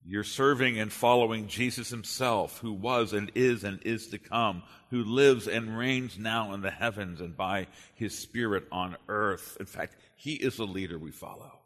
you're 0.09 0.23
serving 0.23 0.79
and 0.79 0.93
following 0.93 1.49
Jesus 1.49 1.91
himself, 1.91 2.59
who 2.61 2.73
was 2.73 3.13
and 3.13 3.33
is 3.35 3.65
and 3.65 3.83
is 3.83 4.07
to 4.09 4.19
come, 4.19 4.63
who 4.91 5.03
lives 5.03 5.49
and 5.49 5.77
reigns 5.77 6.17
now 6.17 6.55
in 6.55 6.61
the 6.61 6.71
heavens 6.71 7.21
and 7.21 7.37
by 7.37 7.67
his 7.97 8.17
Spirit 8.17 8.65
on 8.71 8.97
earth. 9.09 9.57
In 9.59 9.67
fact, 9.67 9.97
he 10.15 10.35
is 10.35 10.59
the 10.59 10.67
leader 10.67 10.97
we 10.97 11.11
follow. 11.11 11.59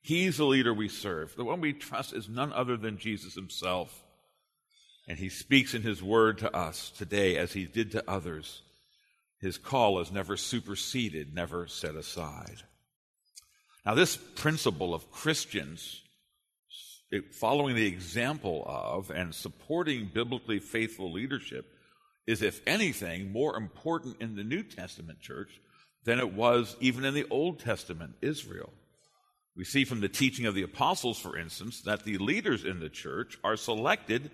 He's 0.00 0.38
the 0.38 0.46
leader 0.46 0.72
we 0.72 0.88
serve. 0.88 1.36
The 1.36 1.44
one 1.44 1.60
we 1.60 1.74
trust 1.74 2.14
is 2.14 2.30
none 2.30 2.52
other 2.52 2.78
than 2.78 2.96
Jesus 2.96 3.34
himself. 3.34 4.04
And 5.06 5.18
he 5.18 5.28
speaks 5.28 5.74
in 5.74 5.82
his 5.82 6.02
word 6.02 6.38
to 6.38 6.56
us 6.56 6.90
today 6.90 7.36
as 7.36 7.52
he 7.52 7.66
did 7.66 7.92
to 7.92 8.10
others. 8.10 8.62
His 9.38 9.58
call 9.58 10.00
is 10.00 10.10
never 10.10 10.38
superseded, 10.38 11.34
never 11.34 11.66
set 11.66 11.94
aside. 11.94 12.62
Now, 13.84 13.94
this 13.94 14.16
principle 14.16 14.94
of 14.94 15.10
Christians 15.10 16.00
following 17.32 17.74
the 17.76 17.86
example 17.86 18.64
of 18.66 19.10
and 19.10 19.34
supporting 19.34 20.10
biblically 20.12 20.58
faithful 20.58 21.12
leadership 21.12 21.66
is, 22.26 22.42
if 22.42 22.60
anything, 22.66 23.30
more 23.30 23.56
important 23.56 24.16
in 24.20 24.36
the 24.36 24.44
New 24.44 24.62
Testament 24.62 25.20
church 25.20 25.60
than 26.04 26.18
it 26.18 26.32
was 26.32 26.76
even 26.80 27.04
in 27.04 27.14
the 27.14 27.26
Old 27.30 27.58
Testament 27.60 28.14
Israel. 28.22 28.72
We 29.56 29.64
see 29.64 29.84
from 29.84 30.00
the 30.00 30.08
teaching 30.08 30.46
of 30.46 30.54
the 30.54 30.62
apostles, 30.62 31.18
for 31.18 31.38
instance, 31.38 31.80
that 31.82 32.04
the 32.04 32.18
leaders 32.18 32.64
in 32.64 32.80
the 32.80 32.90
church 32.90 33.38
are 33.42 33.56
selected 33.56 34.30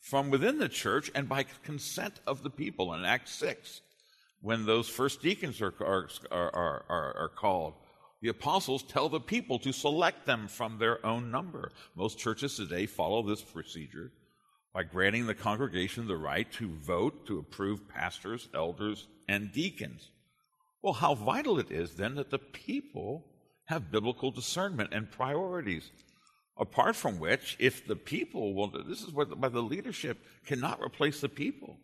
from 0.00 0.30
within 0.30 0.58
the 0.58 0.68
church 0.68 1.10
and 1.14 1.28
by 1.28 1.44
consent 1.64 2.20
of 2.26 2.42
the 2.42 2.50
people 2.50 2.92
in 2.94 3.04
Acts 3.04 3.32
6, 3.36 3.80
when 4.40 4.66
those 4.66 4.88
first 4.88 5.22
deacons 5.22 5.62
are, 5.62 5.74
are, 5.80 6.08
are, 6.30 6.84
are, 6.88 7.30
called. 7.34 7.74
The 8.22 8.28
apostles 8.28 8.82
tell 8.82 9.08
the 9.08 9.20
people 9.20 9.58
to 9.60 9.72
select 9.72 10.26
them 10.26 10.48
from 10.48 10.78
their 10.78 11.04
own 11.04 11.30
number. 11.30 11.70
Most 11.94 12.18
churches 12.18 12.56
today 12.56 12.86
follow 12.86 13.22
this 13.22 13.42
procedure 13.42 14.10
by 14.72 14.82
granting 14.82 15.26
the 15.26 15.34
congregation 15.34 16.06
the 16.06 16.16
right 16.16 16.50
to 16.52 16.68
vote 16.68 17.26
to 17.26 17.38
approve 17.38 17.88
pastors, 17.88 18.48
elders, 18.54 19.06
and 19.28 19.52
deacons. 19.52 20.10
Well, 20.82 20.94
how 20.94 21.14
vital 21.14 21.58
it 21.58 21.70
is 21.70 21.94
then 21.94 22.14
that 22.16 22.30
the 22.30 22.38
people 22.38 23.24
have 23.66 23.90
biblical 23.90 24.30
discernment 24.30 24.92
and 24.92 25.10
priorities. 25.10 25.90
Apart 26.58 26.96
from 26.96 27.18
which, 27.18 27.56
if 27.58 27.86
the 27.86 27.96
people 27.96 28.54
will, 28.54 28.68
this 28.68 29.02
is 29.02 29.12
where 29.12 29.26
the, 29.26 29.36
why 29.36 29.48
the 29.48 29.62
leadership 29.62 30.18
cannot 30.46 30.82
replace 30.82 31.20
the 31.20 31.28
people. 31.28 31.76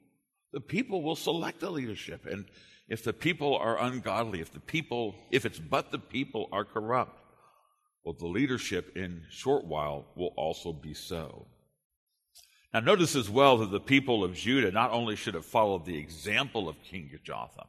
The 0.53 0.61
people 0.61 1.03
will 1.03 1.17
select 1.17 1.61
the 1.61 1.71
leadership. 1.71 2.25
And 2.27 2.47
if 2.93 3.03
the 3.03 3.15
people 3.15 3.57
are 3.57 3.83
ungodly, 3.83 4.43
if 4.43 4.53
the 4.53 4.61
people, 4.61 5.15
if 5.31 5.47
it's 5.47 5.59
but 5.59 5.91
the 5.91 5.99
people 5.99 6.51
are 6.53 6.63
corrupt, 6.63 7.19
well, 8.05 8.13
the 8.13 8.27
leadership 8.27 8.95
in 8.95 9.23
short 9.31 9.65
while 9.65 10.05
will 10.15 10.35
also 10.37 10.75
be 10.75 10.93
so. 10.93 11.47
Now, 12.75 12.81
notice 12.81 13.17
as 13.17 13.31
well 13.31 13.57
that 13.57 13.71
the 13.71 13.81
people 13.81 14.23
of 14.23 14.35
Judah 14.35 14.71
not 14.71 14.91
only 14.91 15.17
should 15.17 15.33
have 15.33 15.47
followed 15.47 15.87
the 15.87 15.97
example 15.97 16.69
of 16.69 16.83
King 16.83 17.11
Jotham, 17.25 17.69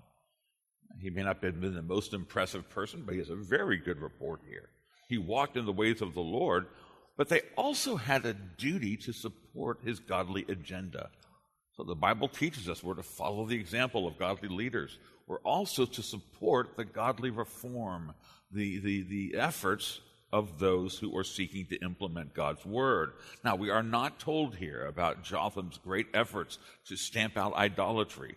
he 0.99 1.09
may 1.09 1.23
not 1.23 1.41
have 1.41 1.61
been 1.61 1.73
the 1.73 1.81
most 1.81 2.13
impressive 2.13 2.69
person, 2.69 3.03
but 3.05 3.13
he 3.13 3.19
has 3.19 3.29
a 3.29 3.35
very 3.35 3.77
good 3.77 4.01
report 4.01 4.41
here. 4.45 4.71
He 5.07 5.17
walked 5.17 5.55
in 5.55 5.65
the 5.65 5.71
ways 5.71 6.01
of 6.01 6.13
the 6.13 6.19
Lord, 6.19 6.65
but 7.15 7.29
they 7.29 7.43
also 7.55 7.95
had 7.95 8.25
a 8.25 8.33
duty 8.33 8.97
to 8.97 9.13
support 9.13 9.79
his 9.85 10.01
godly 10.01 10.43
agenda. 10.49 11.11
So 11.77 11.83
the 11.83 11.95
Bible 11.95 12.27
teaches 12.27 12.69
us 12.69 12.83
we're 12.83 12.93
to 12.95 13.03
follow 13.03 13.47
the 13.47 13.55
example 13.55 14.05
of 14.05 14.19
godly 14.19 14.49
leaders. 14.49 14.99
We're 15.27 15.37
also 15.39 15.85
to 15.85 16.03
support 16.03 16.75
the 16.75 16.85
godly 16.85 17.29
reform, 17.29 18.13
the, 18.51 18.79
the, 18.79 19.03
the 19.03 19.39
efforts 19.39 20.01
of 20.33 20.59
those 20.59 20.97
who 20.97 21.15
are 21.15 21.23
seeking 21.23 21.67
to 21.67 21.77
implement 21.83 22.33
God's 22.33 22.65
word. 22.65 23.13
Now, 23.43 23.55
we 23.55 23.69
are 23.69 23.83
not 23.83 24.19
told 24.19 24.55
here 24.55 24.85
about 24.85 25.23
Jotham's 25.23 25.77
great 25.77 26.07
efforts 26.13 26.57
to 26.87 26.95
stamp 26.95 27.37
out 27.37 27.53
idolatry. 27.53 28.35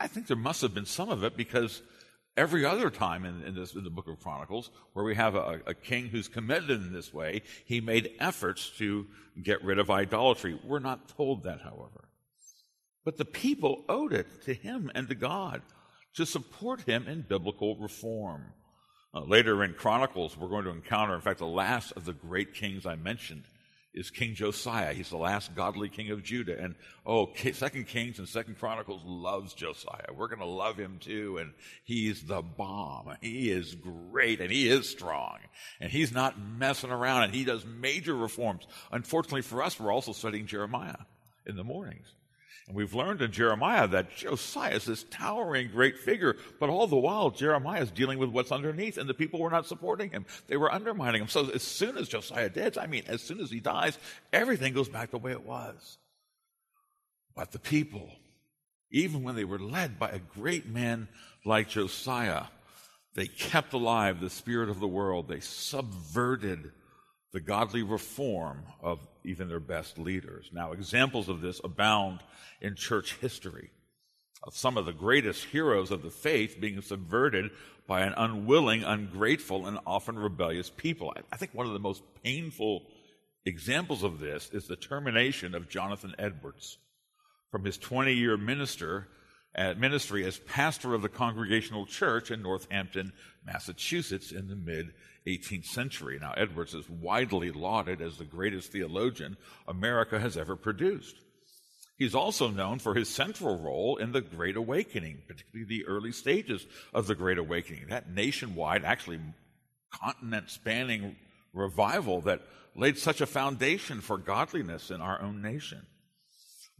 I 0.00 0.06
think 0.06 0.26
there 0.26 0.36
must 0.36 0.62
have 0.62 0.74
been 0.74 0.86
some 0.86 1.10
of 1.10 1.24
it 1.24 1.36
because 1.36 1.82
every 2.38 2.64
other 2.64 2.88
time 2.88 3.24
in, 3.24 3.42
in, 3.42 3.54
this, 3.54 3.74
in 3.74 3.84
the 3.84 3.90
book 3.90 4.08
of 4.08 4.18
Chronicles 4.20 4.70
where 4.94 5.04
we 5.04 5.14
have 5.16 5.34
a, 5.34 5.60
a, 5.66 5.74
king 5.74 6.06
who's 6.06 6.28
committed 6.28 6.70
in 6.70 6.92
this 6.92 7.12
way, 7.12 7.42
he 7.64 7.80
made 7.80 8.12
efforts 8.18 8.70
to 8.78 9.06
get 9.42 9.62
rid 9.62 9.78
of 9.78 9.90
idolatry. 9.90 10.58
We're 10.64 10.78
not 10.78 11.08
told 11.16 11.42
that, 11.42 11.60
however. 11.60 12.07
But 13.04 13.16
the 13.16 13.24
people 13.24 13.84
owed 13.88 14.12
it 14.12 14.26
to 14.44 14.54
him 14.54 14.90
and 14.94 15.08
to 15.08 15.14
God 15.14 15.62
to 16.14 16.26
support 16.26 16.82
him 16.82 17.06
in 17.06 17.22
biblical 17.22 17.76
reform. 17.76 18.52
Uh, 19.14 19.20
later 19.20 19.64
in 19.64 19.72
Chronicles, 19.72 20.36
we're 20.36 20.48
going 20.48 20.64
to 20.64 20.70
encounter, 20.70 21.14
in 21.14 21.20
fact, 21.20 21.38
the 21.38 21.46
last 21.46 21.92
of 21.92 22.04
the 22.04 22.12
great 22.12 22.54
kings 22.54 22.84
I 22.84 22.96
mentioned 22.96 23.44
is 23.94 24.10
King 24.10 24.34
Josiah. 24.34 24.92
He's 24.92 25.10
the 25.10 25.16
last 25.16 25.54
godly 25.54 25.88
king 25.88 26.10
of 26.10 26.22
Judah. 26.22 26.58
And 26.58 26.74
oh, 27.06 27.32
Second 27.52 27.88
Kings 27.88 28.18
and 28.18 28.28
Second 28.28 28.58
Chronicles 28.58 29.02
loves 29.04 29.54
Josiah. 29.54 30.12
We're 30.14 30.28
going 30.28 30.40
to 30.40 30.44
love 30.44 30.76
him 30.76 30.98
too. 31.00 31.38
And 31.38 31.52
he's 31.84 32.22
the 32.22 32.42
bomb. 32.42 33.16
He 33.20 33.50
is 33.50 33.74
great 33.74 34.40
and 34.40 34.52
he 34.52 34.68
is 34.68 34.88
strong. 34.88 35.38
And 35.80 35.90
he's 35.90 36.12
not 36.12 36.38
messing 36.38 36.90
around 36.90 37.24
and 37.24 37.34
he 37.34 37.44
does 37.44 37.64
major 37.64 38.14
reforms. 38.14 38.66
Unfortunately 38.92 39.42
for 39.42 39.62
us, 39.62 39.80
we're 39.80 39.92
also 39.92 40.12
studying 40.12 40.46
Jeremiah 40.46 40.96
in 41.46 41.56
the 41.56 41.64
mornings. 41.64 42.14
And 42.68 42.76
we've 42.76 42.94
learned 42.94 43.22
in 43.22 43.32
Jeremiah 43.32 43.88
that 43.88 44.14
Josiah 44.14 44.74
is 44.74 44.84
this 44.84 45.04
towering 45.10 45.70
great 45.70 45.98
figure, 45.98 46.36
but 46.60 46.68
all 46.68 46.86
the 46.86 46.96
while 46.96 47.30
Jeremiah 47.30 47.80
is 47.80 47.90
dealing 47.90 48.18
with 48.18 48.28
what's 48.28 48.52
underneath, 48.52 48.98
and 48.98 49.08
the 49.08 49.14
people 49.14 49.40
were 49.40 49.50
not 49.50 49.66
supporting 49.66 50.10
him. 50.10 50.26
They 50.48 50.58
were 50.58 50.72
undermining 50.72 51.22
him. 51.22 51.28
So 51.28 51.48
as 51.48 51.62
soon 51.62 51.96
as 51.96 52.08
Josiah 52.08 52.50
dies, 52.50 52.76
I 52.76 52.86
mean, 52.86 53.04
as 53.06 53.22
soon 53.22 53.40
as 53.40 53.50
he 53.50 53.60
dies, 53.60 53.98
everything 54.32 54.74
goes 54.74 54.88
back 54.88 55.10
the 55.10 55.18
way 55.18 55.32
it 55.32 55.46
was. 55.46 55.96
But 57.34 57.52
the 57.52 57.58
people, 57.58 58.10
even 58.90 59.22
when 59.22 59.34
they 59.34 59.44
were 59.44 59.58
led 59.58 59.98
by 59.98 60.10
a 60.10 60.18
great 60.18 60.66
man 60.66 61.08
like 61.46 61.70
Josiah, 61.70 62.44
they 63.14 63.28
kept 63.28 63.72
alive 63.72 64.20
the 64.20 64.28
spirit 64.28 64.68
of 64.68 64.78
the 64.78 64.86
world. 64.86 65.26
They 65.26 65.40
subverted 65.40 66.72
the 67.32 67.40
godly 67.40 67.82
reform 67.82 68.62
of 68.80 69.06
even 69.24 69.48
their 69.48 69.60
best 69.60 69.98
leaders. 69.98 70.50
Now, 70.52 70.72
examples 70.72 71.28
of 71.28 71.40
this 71.40 71.60
abound 71.62 72.20
in 72.60 72.74
church 72.74 73.16
history 73.20 73.70
of 74.44 74.56
some 74.56 74.76
of 74.76 74.86
the 74.86 74.92
greatest 74.92 75.44
heroes 75.44 75.90
of 75.90 76.02
the 76.02 76.10
faith 76.10 76.60
being 76.60 76.80
subverted 76.80 77.50
by 77.86 78.02
an 78.02 78.14
unwilling, 78.16 78.84
ungrateful, 78.84 79.66
and 79.66 79.78
often 79.86 80.18
rebellious 80.18 80.70
people. 80.70 81.12
I 81.32 81.36
think 81.36 81.54
one 81.54 81.66
of 81.66 81.72
the 81.72 81.78
most 81.78 82.02
painful 82.22 82.86
examples 83.44 84.02
of 84.02 84.20
this 84.20 84.50
is 84.52 84.66
the 84.66 84.76
termination 84.76 85.54
of 85.54 85.68
Jonathan 85.68 86.14
Edwards 86.18 86.78
from 87.50 87.64
his 87.64 87.78
20 87.78 88.12
year 88.12 88.36
minister 88.36 89.08
ministry 89.78 90.24
as 90.24 90.38
pastor 90.38 90.94
of 90.94 91.02
the 91.02 91.08
Congregational 91.08 91.86
Church 91.86 92.30
in 92.30 92.42
Northampton, 92.42 93.12
Massachusetts 93.44 94.32
in 94.32 94.48
the 94.48 94.56
mid 94.56 94.92
18th 95.26 95.66
century. 95.66 96.18
Now, 96.20 96.32
Edwards 96.36 96.74
is 96.74 96.88
widely 96.88 97.50
lauded 97.50 98.00
as 98.00 98.16
the 98.16 98.24
greatest 98.24 98.72
theologian 98.72 99.36
America 99.66 100.18
has 100.18 100.36
ever 100.36 100.56
produced. 100.56 101.16
He's 101.98 102.14
also 102.14 102.48
known 102.48 102.78
for 102.78 102.94
his 102.94 103.08
central 103.08 103.58
role 103.58 103.96
in 103.96 104.12
the 104.12 104.20
Great 104.20 104.56
Awakening, 104.56 105.22
particularly 105.26 105.66
the 105.68 105.86
early 105.86 106.12
stages 106.12 106.64
of 106.94 107.08
the 107.08 107.16
Great 107.16 107.38
Awakening. 107.38 107.86
That 107.88 108.08
nationwide, 108.08 108.84
actually 108.84 109.18
continent 109.90 110.48
spanning 110.48 111.16
revival 111.52 112.20
that 112.22 112.42
laid 112.76 112.98
such 112.98 113.20
a 113.20 113.26
foundation 113.26 114.00
for 114.00 114.16
godliness 114.16 114.90
in 114.90 115.00
our 115.00 115.20
own 115.20 115.42
nation. 115.42 115.84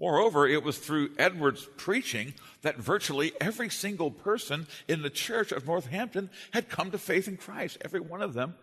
Moreover, 0.00 0.46
it 0.46 0.62
was 0.62 0.78
through 0.78 1.10
Edwards' 1.18 1.66
preaching 1.76 2.34
that 2.62 2.76
virtually 2.76 3.32
every 3.40 3.68
single 3.68 4.10
person 4.10 4.68
in 4.86 5.02
the 5.02 5.10
church 5.10 5.50
of 5.50 5.66
Northampton 5.66 6.30
had 6.52 6.68
come 6.68 6.90
to 6.92 6.98
faith 6.98 7.26
in 7.26 7.36
Christ. 7.36 7.78
Every 7.84 8.00
one 8.00 8.22
of 8.22 8.34
them 8.34 8.54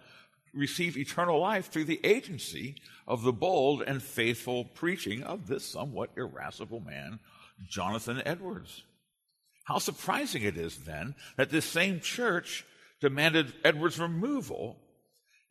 received 0.54 0.96
eternal 0.96 1.40
life 1.40 1.70
through 1.70 1.84
the 1.84 2.00
agency 2.06 2.76
of 3.08 3.24
the 3.24 3.34
bold 3.34 3.82
and 3.82 4.02
faithful 4.02 4.64
preaching 4.64 5.24
of 5.24 5.48
this 5.48 5.66
somewhat 5.66 6.12
irascible 6.16 6.80
man, 6.80 7.20
Jonathan 7.68 8.22
Edwards. 8.26 8.84
How 9.66 9.80
surprising 9.80 10.44
it 10.44 10.56
is 10.56 10.86
then 10.86 11.16
that 11.36 11.50
this 11.50 11.66
same 11.66 12.00
church 12.00 12.66
demanded 13.02 13.54
Edwards' 13.64 14.00
removal 14.00 14.78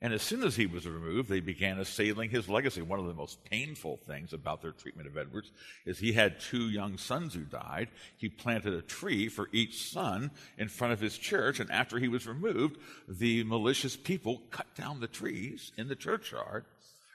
and 0.05 0.13
as 0.13 0.21
soon 0.21 0.43
as 0.43 0.55
he 0.55 0.67
was 0.67 0.87
removed, 0.87 1.31
they 1.31 1.41
began 1.41 1.79
assailing 1.79 2.29
his 2.29 2.47
legacy. 2.47 2.83
One 2.83 3.01
of 3.01 3.07
the 3.07 3.15
most 3.15 3.43
painful 3.47 3.97
things 4.07 4.35
about 4.35 4.61
their 4.61 4.73
treatment 4.73 5.09
of 5.09 5.17
Edwards 5.17 5.51
is 5.87 5.99
he 5.99 6.13
had 6.13 6.39
two 6.39 6.69
young 6.69 6.99
sons 6.99 7.33
who 7.33 7.41
died. 7.41 7.89
He 8.19 8.29
planted 8.29 8.75
a 8.75 8.83
tree 8.83 9.31
for 9.31 9.49
each 9.51 9.91
son 9.91 10.31
in 10.59 10.69
front 10.69 10.93
of 10.93 11.01
his 11.01 11.17
church, 11.17 11.59
and 11.59 11.71
after 11.71 11.99
he 11.99 12.09
was 12.09 12.27
removed, 12.27 12.77
the 13.09 13.45
malicious 13.45 13.97
people 13.97 14.43
cut 14.51 14.67
down 14.75 15.01
the 15.01 15.07
trees 15.07 15.73
in 15.79 15.89
the 15.89 15.97
churchyard, 15.97 16.67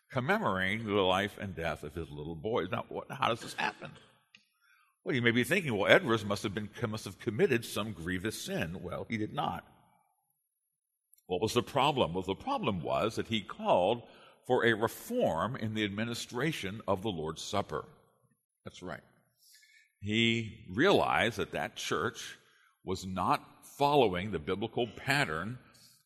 commemorating 0.09 0.87
the 0.87 0.93
life 0.93 1.37
and 1.39 1.55
death 1.55 1.83
of 1.83 1.93
his 1.93 2.09
little 2.09 2.33
boys. 2.33 2.71
Now, 2.71 2.85
what, 2.89 3.05
how 3.11 3.29
does 3.29 3.41
this 3.41 3.53
happen? 3.53 3.91
Well, 5.03 5.13
you 5.13 5.21
may 5.21 5.29
be 5.29 5.43
thinking, 5.43 5.77
well, 5.77 5.91
Edwards 5.91 6.25
must 6.25 6.41
have 6.41 6.55
been 6.55 6.69
must 6.87 7.05
have 7.05 7.19
committed 7.19 7.65
some 7.65 7.91
grievous 7.91 8.41
sin. 8.41 8.79
Well, 8.81 9.05
he 9.07 9.17
did 9.17 9.31
not. 9.31 9.63
What 11.29 11.41
was 11.41 11.53
the 11.53 11.61
problem? 11.61 12.15
Well, 12.15 12.23
the 12.23 12.33
problem 12.33 12.81
was 12.81 13.15
that 13.15 13.27
he 13.27 13.41
called 13.41 14.01
for 14.47 14.65
a 14.65 14.73
reform 14.73 15.55
in 15.55 15.75
the 15.75 15.85
administration 15.85 16.81
of 16.87 17.03
the 17.03 17.11
Lord's 17.11 17.43
Supper. 17.43 17.85
That's 18.65 18.81
right. 18.81 19.03
He 20.01 20.65
realized 20.73 21.37
that 21.37 21.51
that 21.51 21.75
church 21.75 22.39
was 22.83 23.05
not 23.05 23.45
following 23.77 24.31
the 24.31 24.39
biblical 24.39 24.87
pattern 24.87 25.59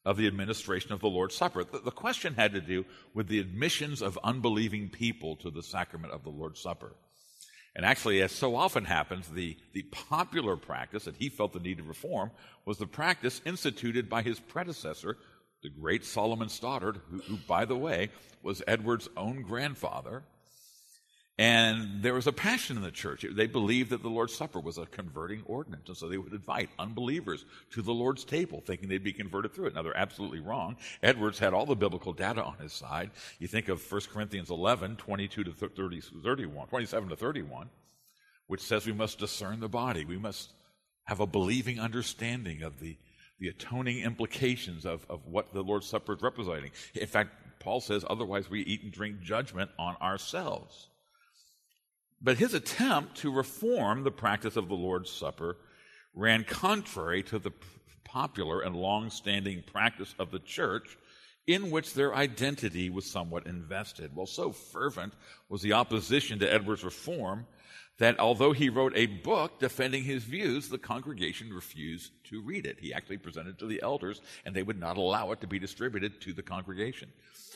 of 0.04 0.18
the 0.18 0.28
administration 0.28 0.92
of 0.92 1.00
the 1.00 1.08
Lord's 1.08 1.36
Supper. 1.36 1.64
The, 1.64 1.92
question 1.92 2.34
had 2.34 2.52
to 2.52 2.60
do 2.60 2.84
with 3.14 3.30
the 3.30 3.40
admissions 3.40 4.02
of 4.02 4.20
unbelieving 4.26 4.90
people 4.90 5.38
to 5.38 5.50
the 5.50 5.64
sacrament 5.64 6.12
of 6.12 6.24
the 6.24 6.32
Lord's 6.32 6.60
Supper. 6.60 6.92
And 7.76 7.86
actually, 7.86 8.22
as 8.22 8.32
so 8.32 8.56
often 8.56 8.86
happens, 8.86 9.28
the, 9.30 9.58
the 9.74 9.84
popular 9.84 10.56
practice 10.56 11.06
that 11.06 11.18
he 11.18 11.30
felt 11.30 11.54
the 11.54 11.60
need 11.60 11.78
to 11.78 11.84
reform 11.84 12.32
was 12.66 12.78
the 12.78 12.86
practice 12.86 13.42
instituted 13.46 14.10
by 14.10 14.22
his 14.22 14.40
predecessor, 14.40 15.18
the 15.64 15.70
great 15.70 16.06
Solomon 16.06 16.50
Stoddard, 16.50 17.02
who, 17.10 17.18
who 17.20 17.38
by 17.48 17.66
the 17.66 17.76
way, 17.76 18.10
was 18.44 18.62
Edward's 18.68 19.10
own 19.18 19.42
grandfather. 19.42 20.24
And 21.39 22.04
there 22.04 22.13
was 22.13 22.28
a 22.28 22.32
passion 22.32 22.78
in 22.78 22.84
the 22.84 22.91
church. 22.91 23.26
They 23.28 23.48
believed 23.48 23.89
that 23.89 24.04
the 24.04 24.10
Lord's 24.10 24.36
Supper 24.36 24.60
was 24.60 24.78
a 24.78 24.86
converting 24.86 25.41
ordinance. 25.46 25.88
And 25.88 25.98
so 25.98 26.08
they 26.08 26.19
would 26.19 26.32
invite 26.32 26.69
unbelievers 26.78 27.46
to 27.72 27.82
the 27.82 27.93
Lord's 27.93 28.24
table, 28.24 28.62
thinking 28.63 28.88
they'd 28.88 29.04
be 29.04 29.13
converted 29.13 29.54
through 29.54 29.67
it. 29.67 29.76
Now, 29.76 29.82
they're 29.82 29.98
absolutely 29.98 30.41
wrong. 30.41 30.78
Edwards 31.02 31.39
had 31.39 31.54
all 31.54 31.65
the 31.65 31.76
biblical 31.76 32.13
data 32.13 32.43
on 32.43 32.58
his 32.60 32.72
side. 32.72 33.10
You 33.39 33.48
think 33.48 33.67
of 33.67 33.82
1 33.91 34.02
Corinthians 34.13 34.52
11, 34.52 34.98
22 34.98 35.43
to 35.46 35.52
30, 35.52 36.02
31, 36.24 36.67
27 36.67 37.10
to 37.10 37.15
31, 37.15 37.69
which 38.46 38.62
says 38.62 38.86
we 38.86 38.93
must 38.93 39.17
discern 39.17 39.60
the 39.60 39.67
body. 39.67 40.06
We 40.06 40.19
must 40.19 40.54
have 41.06 41.19
a 41.19 41.26
believing 41.26 41.80
understanding 41.80 42.62
of 42.62 42.80
the, 42.80 42.96
the 43.39 43.48
atoning 43.48 44.02
implications 44.02 44.86
of, 44.86 45.04
of 45.10 45.26
what 45.26 45.52
the 45.52 45.63
Lord's 45.63 45.88
Supper 45.88 46.13
is 46.13 46.22
representing. 46.22 46.69
In 46.93 47.08
fact, 47.08 47.32
Paul 47.60 47.82
says, 47.82 48.06
otherwise 48.08 48.52
we 48.52 48.62
eat 48.62 48.84
and 48.84 48.91
drink 48.91 49.22
judgment 49.22 49.72
on 49.80 49.96
ourselves. 49.96 50.89
But 52.24 52.38
his 52.38 52.54
attempt 52.54 53.18
to 53.18 53.32
reform 53.32 54.04
the 54.04 54.12
practice 54.12 54.56
of 54.56 54.70
the 54.70 54.76
Lord's 54.76 55.12
Supper 55.12 55.58
ran 56.16 56.46
contrary 56.46 57.22
to 57.24 57.38
the 57.38 57.52
popular 58.06 58.62
and 58.62 58.76
long 58.76 59.10
standing 59.10 59.62
practice 59.64 60.16
of 60.18 60.32
the 60.32 60.40
church 60.40 60.98
in 61.48 61.70
which 61.70 61.94
their 61.94 62.16
identity 62.16 62.90
was 62.90 63.06
somewhat 63.06 63.46
invested. 63.46 64.16
Well, 64.16 64.26
so 64.26 64.52
fervent 64.52 65.14
was 65.50 65.62
the 65.62 65.74
opposition 65.74 66.40
to 66.40 66.52
Edward's 66.52 66.86
reform 66.86 67.46
that 67.98 68.20
although 68.20 68.54
he 68.54 68.70
wrote 68.70 68.94
a 68.96 69.06
book 69.06 69.60
defending 69.60 70.04
his 70.04 70.24
views, 70.24 70.70
the 70.70 70.78
congregation 70.78 71.54
refused 71.54 72.12
to 72.26 72.42
read 72.42 72.66
it. 72.66 72.78
He 72.80 72.94
actually 72.94 73.18
presented 73.18 73.52
it 73.52 73.60
to 73.60 73.68
the 73.68 73.82
elders, 73.84 74.22
and 74.46 74.56
they 74.56 74.64
would 74.64 74.80
not 74.80 74.98
allow 74.98 75.32
it 75.32 75.42
to 75.42 75.48
be 75.48 75.60
distributed 75.60 76.22
to 76.22 76.34
the 76.34 76.42
congregation. 76.42 77.12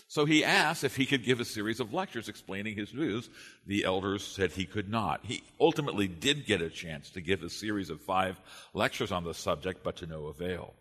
So 0.10 0.26
he 0.26 0.44
asked 0.44 0.86
if 0.86 0.96
he 0.96 1.06
could 1.06 1.26
give 1.26 1.42
a 1.42 1.46
series 1.46 1.82
of 1.82 1.94
lectures 1.94 2.30
explaining 2.30 2.78
his 2.78 2.92
views. 2.92 3.30
The 3.66 3.84
elders 3.84 4.26
said 4.26 4.52
he 4.52 4.66
could 4.66 4.90
not. 4.90 5.26
He 5.26 5.44
ultimately 5.60 6.08
did 6.08 6.46
get 6.46 6.62
a 6.62 6.70
chance 6.70 7.10
to 7.12 7.22
give 7.22 7.44
a 7.44 7.50
series 7.50 7.90
of 7.90 8.00
five 8.00 8.40
lectures 8.74 9.12
on 9.12 9.26
the 9.26 9.34
subject, 9.34 9.84
but 9.84 9.98
to 9.98 10.08
no 10.08 10.28
avail. 10.28 10.74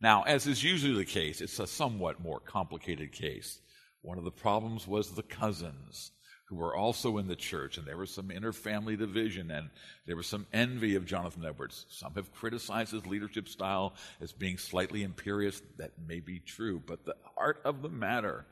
Now, 0.00 0.24
as 0.24 0.46
is 0.46 0.64
usually 0.64 0.94
the 0.94 1.04
case, 1.04 1.40
it's 1.40 1.60
a 1.60 1.66
somewhat 1.66 2.20
more 2.20 2.40
complicated 2.40 3.12
case. 3.12 3.60
One 4.02 4.18
of 4.18 4.24
the 4.24 4.30
problems 4.30 4.86
was 4.86 5.10
the 5.10 5.22
cousins 5.22 6.10
who 6.46 6.56
were 6.56 6.76
also 6.76 7.18
in 7.18 7.26
the 7.26 7.36
church, 7.36 7.76
and 7.76 7.86
there 7.86 7.96
was 7.96 8.10
some 8.10 8.28
interfamily 8.28 8.96
division, 8.96 9.50
and 9.50 9.68
there 10.06 10.16
was 10.16 10.28
some 10.28 10.46
envy 10.52 10.94
of 10.94 11.04
Jonathan 11.04 11.44
Edwards. 11.44 11.86
Some 11.90 12.14
have 12.14 12.32
criticized 12.32 12.92
his 12.92 13.06
leadership 13.06 13.48
style 13.48 13.94
as 14.20 14.32
being 14.32 14.56
slightly 14.56 15.02
imperious. 15.02 15.60
That 15.76 15.92
may 16.06 16.20
be 16.20 16.38
true, 16.38 16.80
but 16.86 17.04
the 17.04 17.16
heart 17.36 17.60
of 17.64 17.82
the 17.82 17.88
matter 17.88 18.46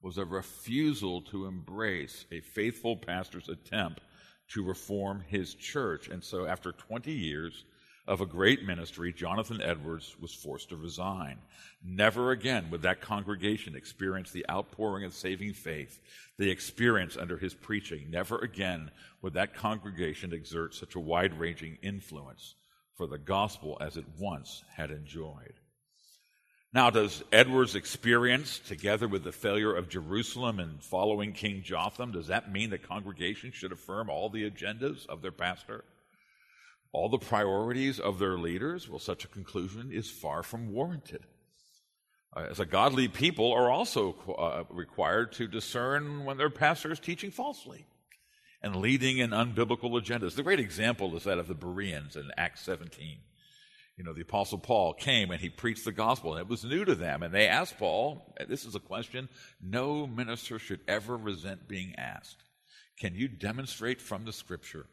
was 0.00 0.16
a 0.16 0.24
refusal 0.24 1.20
to 1.22 1.46
embrace 1.46 2.24
a 2.32 2.40
faithful 2.40 2.96
pastor's 2.96 3.48
attempt 3.48 4.00
to 4.48 4.64
reform 4.64 5.22
his 5.26 5.54
church. 5.54 6.08
And 6.08 6.24
so, 6.24 6.46
after 6.46 6.72
20 6.72 7.12
years, 7.12 7.64
of 8.06 8.20
a 8.20 8.26
great 8.26 8.64
ministry, 8.64 9.12
Jonathan 9.12 9.62
Edwards 9.62 10.14
was 10.20 10.34
forced 10.34 10.68
to 10.68 10.76
resign. 10.76 11.38
Never 11.82 12.32
again 12.32 12.68
would 12.70 12.82
that 12.82 13.00
congregation 13.00 13.74
experience 13.74 14.30
the 14.30 14.44
outpouring 14.50 15.04
of 15.04 15.14
saving 15.14 15.54
faith 15.54 16.00
they 16.36 16.48
experienced 16.48 17.16
under 17.16 17.38
his 17.38 17.54
preaching. 17.54 18.10
Never 18.10 18.38
again 18.38 18.90
would 19.22 19.34
that 19.34 19.54
congregation 19.54 20.32
exert 20.32 20.74
such 20.74 20.94
a 20.94 21.00
wide 21.00 21.38
ranging 21.38 21.78
influence 21.82 22.54
for 22.96 23.06
the 23.06 23.18
gospel 23.18 23.78
as 23.80 23.96
it 23.96 24.04
once 24.18 24.64
had 24.76 24.90
enjoyed. 24.90 25.54
Now, 26.74 26.90
does 26.90 27.22
Edwards' 27.30 27.76
experience, 27.76 28.58
together 28.58 29.06
with 29.06 29.22
the 29.22 29.30
failure 29.30 29.74
of 29.74 29.88
Jerusalem 29.88 30.58
and 30.58 30.82
following 30.82 31.32
King 31.32 31.62
Jotham, 31.62 32.10
does 32.10 32.26
that 32.26 32.50
mean 32.50 32.70
that 32.70 32.88
congregations 32.88 33.54
should 33.54 33.70
affirm 33.70 34.10
all 34.10 34.28
the 34.28 34.50
agendas 34.50 35.06
of 35.06 35.22
their 35.22 35.30
pastor? 35.30 35.84
All 36.94 37.08
the 37.08 37.18
priorities 37.18 37.98
of 37.98 38.20
their 38.20 38.38
leaders, 38.38 38.88
well, 38.88 39.00
such 39.00 39.24
a 39.24 39.28
conclusion 39.28 39.90
is 39.92 40.08
far 40.08 40.44
from 40.44 40.72
warranted. 40.72 41.24
Uh, 42.36 42.46
as 42.50 42.60
a 42.60 42.64
godly 42.64 43.08
people 43.08 43.52
are 43.52 43.68
also 43.68 44.14
uh, 44.38 44.62
required 44.70 45.32
to 45.32 45.48
discern 45.48 46.24
when 46.24 46.36
their 46.36 46.50
pastor 46.50 46.92
is 46.92 47.00
teaching 47.00 47.32
falsely 47.32 47.84
and 48.62 48.76
leading 48.76 49.18
in 49.18 49.30
unbiblical 49.30 49.90
agendas. 50.00 50.36
The 50.36 50.44
great 50.44 50.60
example 50.60 51.14
is 51.16 51.24
that 51.24 51.38
of 51.38 51.48
the 51.48 51.54
Bereans 51.54 52.14
in 52.14 52.30
Acts 52.36 52.62
17. 52.62 53.18
You 53.96 54.04
know, 54.04 54.12
the 54.12 54.22
Apostle 54.22 54.58
Paul 54.58 54.94
came 54.94 55.32
and 55.32 55.40
he 55.40 55.50
preached 55.50 55.84
the 55.84 55.92
gospel, 55.92 56.32
and 56.32 56.40
it 56.40 56.48
was 56.48 56.64
new 56.64 56.84
to 56.84 56.94
them. 56.94 57.24
And 57.24 57.34
they 57.34 57.48
asked 57.48 57.78
Paul, 57.78 58.34
this 58.48 58.64
is 58.64 58.74
a 58.76 58.80
question 58.80 59.28
no 59.60 60.06
minister 60.06 60.60
should 60.60 60.80
ever 60.86 61.16
resent 61.16 61.68
being 61.68 61.94
asked. 61.96 62.42
Can 62.98 63.14
you 63.14 63.26
demonstrate 63.26 64.00
from 64.00 64.24
the 64.24 64.32
scripture 64.32 64.86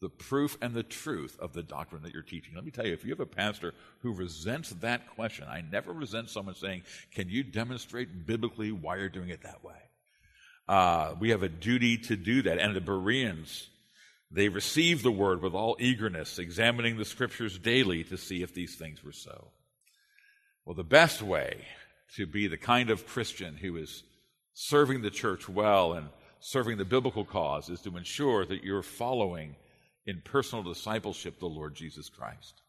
the 0.00 0.08
proof 0.08 0.58
and 0.60 0.74
the 0.74 0.82
truth 0.82 1.38
of 1.40 1.52
the 1.52 1.62
doctrine 1.62 2.02
that 2.02 2.12
you're 2.12 2.22
teaching. 2.22 2.54
Let 2.54 2.64
me 2.64 2.70
tell 2.70 2.86
you, 2.86 2.92
if 2.92 3.04
you 3.04 3.10
have 3.10 3.20
a 3.20 3.26
pastor 3.26 3.72
who 4.00 4.12
resents 4.12 4.70
that 4.80 5.14
question, 5.14 5.46
I 5.48 5.62
never 5.62 5.92
resent 5.92 6.30
someone 6.30 6.54
saying, 6.54 6.82
Can 7.14 7.28
you 7.28 7.42
demonstrate 7.42 8.26
biblically 8.26 8.72
why 8.72 8.96
you're 8.96 9.08
doing 9.08 9.30
it 9.30 9.42
that 9.42 9.64
way? 9.64 9.74
Uh, 10.68 11.14
we 11.18 11.30
have 11.30 11.42
a 11.42 11.48
duty 11.48 11.96
to 11.96 12.16
do 12.16 12.42
that. 12.42 12.58
And 12.58 12.74
the 12.74 12.80
Bereans, 12.80 13.68
they 14.30 14.48
received 14.48 15.02
the 15.02 15.12
word 15.12 15.40
with 15.40 15.54
all 15.54 15.76
eagerness, 15.78 16.38
examining 16.38 16.96
the 16.96 17.04
scriptures 17.04 17.58
daily 17.58 18.04
to 18.04 18.18
see 18.18 18.42
if 18.42 18.52
these 18.52 18.74
things 18.74 19.02
were 19.02 19.12
so. 19.12 19.48
Well, 20.64 20.74
the 20.74 20.84
best 20.84 21.22
way 21.22 21.64
to 22.16 22.26
be 22.26 22.48
the 22.48 22.56
kind 22.56 22.90
of 22.90 23.06
Christian 23.06 23.56
who 23.56 23.76
is 23.76 24.02
serving 24.52 25.02
the 25.02 25.10
church 25.10 25.48
well 25.48 25.92
and 25.92 26.08
serving 26.40 26.76
the 26.76 26.84
biblical 26.84 27.24
cause 27.24 27.68
is 27.68 27.80
to 27.82 27.96
ensure 27.96 28.44
that 28.44 28.64
you're 28.64 28.82
following 28.82 29.54
in 30.06 30.22
personal 30.24 30.62
discipleship 30.62 31.38
the 31.38 31.46
Lord 31.46 31.74
Jesus 31.74 32.08
Christ. 32.08 32.62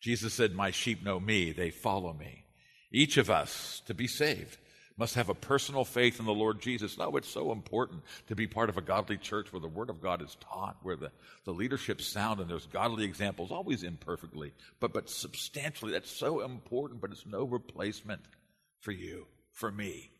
Jesus 0.00 0.34
said, 0.34 0.54
My 0.54 0.70
sheep 0.70 1.02
know 1.02 1.18
me, 1.18 1.52
they 1.52 1.70
follow 1.70 2.12
me. 2.12 2.44
Each 2.92 3.16
of 3.16 3.30
us, 3.30 3.82
to 3.86 3.94
be 3.94 4.06
saved, 4.06 4.58
must 4.96 5.14
have 5.14 5.28
a 5.28 5.34
personal 5.34 5.84
faith 5.84 6.18
in 6.18 6.26
the 6.26 6.34
Lord 6.34 6.60
Jesus. 6.60 6.98
No, 6.98 7.16
it's 7.16 7.28
so 7.28 7.52
important 7.52 8.02
to 8.26 8.34
be 8.34 8.48
part 8.48 8.68
of 8.68 8.76
a 8.76 8.82
godly 8.82 9.16
church 9.16 9.52
where 9.52 9.60
the 9.60 9.68
Word 9.68 9.90
of 9.90 10.02
God 10.02 10.22
is 10.22 10.36
taught, 10.40 10.76
where 10.82 10.96
the, 10.96 11.12
the 11.44 11.52
leadership's 11.52 12.06
sound 12.06 12.40
and 12.40 12.50
there's 12.50 12.66
godly 12.66 13.04
examples, 13.04 13.52
always 13.52 13.84
imperfectly, 13.84 14.52
but, 14.80 14.92
but 14.92 15.08
substantially. 15.08 15.92
That's 15.92 16.10
so 16.10 16.40
important, 16.40 17.00
but 17.00 17.12
it's 17.12 17.26
no 17.26 17.44
replacement 17.44 18.22
for 18.80 18.90
you, 18.90 19.26
for 19.52 19.70
me. 19.70 20.10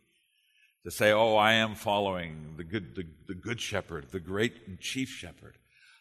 To 0.84 0.92
say, 0.92 1.10
oh, 1.10 1.34
I 1.34 1.54
am 1.54 1.74
following 1.74 2.54
the 2.56 2.64
good, 2.64 2.94
the, 2.94 3.04
the 3.26 3.34
good 3.34 3.60
shepherd, 3.60 4.06
the 4.12 4.20
great 4.20 4.54
and 4.68 4.78
chief 4.78 5.08
shepherd. 5.08 5.58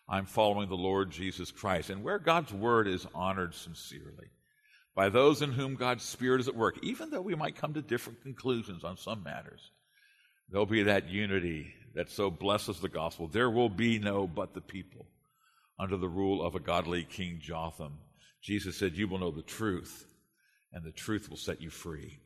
I'm 0.10 0.26
following 0.26 0.70
the 0.70 0.76
Lord 0.76 1.12
Jesus 1.12 1.52
Christ. 1.52 1.90
And 1.90 2.04
where 2.04 2.20
God's 2.20 2.54
word 2.54 2.88
is 2.88 3.06
honored 3.14 3.54
sincerely 3.54 4.30
by 4.96 5.10
those 5.10 5.42
in 5.42 5.52
whom 5.52 5.76
God's 5.76 6.04
Spirit 6.04 6.42
is 6.42 6.48
at 6.48 6.56
work, 6.56 6.80
even 6.82 7.10
though 7.10 7.22
we 7.22 7.36
might 7.36 7.56
come 7.58 7.74
to 7.74 7.82
different 7.82 8.22
conclusions 8.22 8.84
on 8.84 8.98
some 8.98 9.22
matters, 9.24 9.72
there'll 10.50 10.66
be 10.66 10.84
that 10.84 11.10
unity 11.10 11.74
that 11.94 12.10
so 12.10 12.32
blesses 12.32 12.80
the 12.80 12.90
gospel. 12.90 13.28
There 13.28 13.50
will 13.50 13.70
be 13.70 14.00
no 14.00 14.28
but 14.28 14.54
the 14.54 14.62
people 14.62 15.08
under 15.80 15.98
the 15.98 16.08
rule 16.08 16.46
of 16.46 16.56
a 16.56 16.60
godly 16.60 17.04
King 17.04 17.40
Jotham. 17.42 18.00
Jesus 18.42 18.78
said, 18.78 18.96
You 18.96 19.08
will 19.08 19.20
know 19.20 19.32
the 19.32 19.42
truth, 19.42 20.06
and 20.72 20.86
the 20.86 20.92
truth 20.92 21.30
will 21.30 21.38
set 21.38 21.62
you 21.62 21.70
free. 21.70 22.20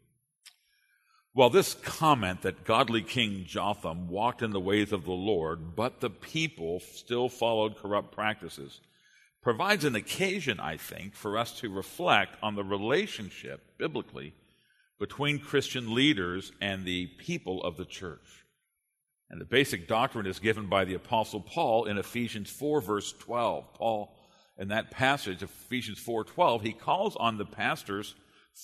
Well, 1.33 1.49
this 1.49 1.75
comment 1.75 2.41
that 2.41 2.65
godly 2.65 3.01
King 3.01 3.45
Jotham 3.45 4.09
walked 4.09 4.41
in 4.41 4.51
the 4.51 4.59
ways 4.59 4.91
of 4.91 5.05
the 5.05 5.11
Lord, 5.11 5.77
but 5.77 6.01
the 6.01 6.09
people 6.09 6.81
still 6.81 7.29
followed 7.29 7.77
corrupt 7.77 8.11
practices, 8.11 8.81
provides 9.41 9.85
an 9.85 9.95
occasion, 9.95 10.59
I 10.59 10.75
think, 10.75 11.15
for 11.15 11.37
us 11.37 11.57
to 11.59 11.73
reflect 11.73 12.35
on 12.43 12.55
the 12.55 12.65
relationship, 12.65 13.77
biblically, 13.77 14.33
between 14.99 15.39
Christian 15.39 15.95
leaders 15.95 16.51
and 16.59 16.83
the 16.83 17.07
people 17.07 17.63
of 17.63 17.77
the 17.77 17.85
church. 17.85 18.43
And 19.29 19.39
the 19.39 19.45
basic 19.45 19.87
doctrine 19.87 20.27
is 20.27 20.39
given 20.39 20.67
by 20.67 20.83
the 20.83 20.95
Apostle 20.95 21.39
Paul 21.39 21.85
in 21.85 21.97
Ephesians 21.97 22.49
4, 22.49 22.81
verse 22.81 23.13
12. 23.13 23.73
Paul, 23.75 24.13
in 24.57 24.67
that 24.67 24.91
passage, 24.91 25.41
Ephesians 25.41 25.99
4 25.99 26.25
12, 26.25 26.61
he 26.61 26.73
calls 26.73 27.15
on 27.15 27.37
the 27.37 27.45
pastors 27.45 28.15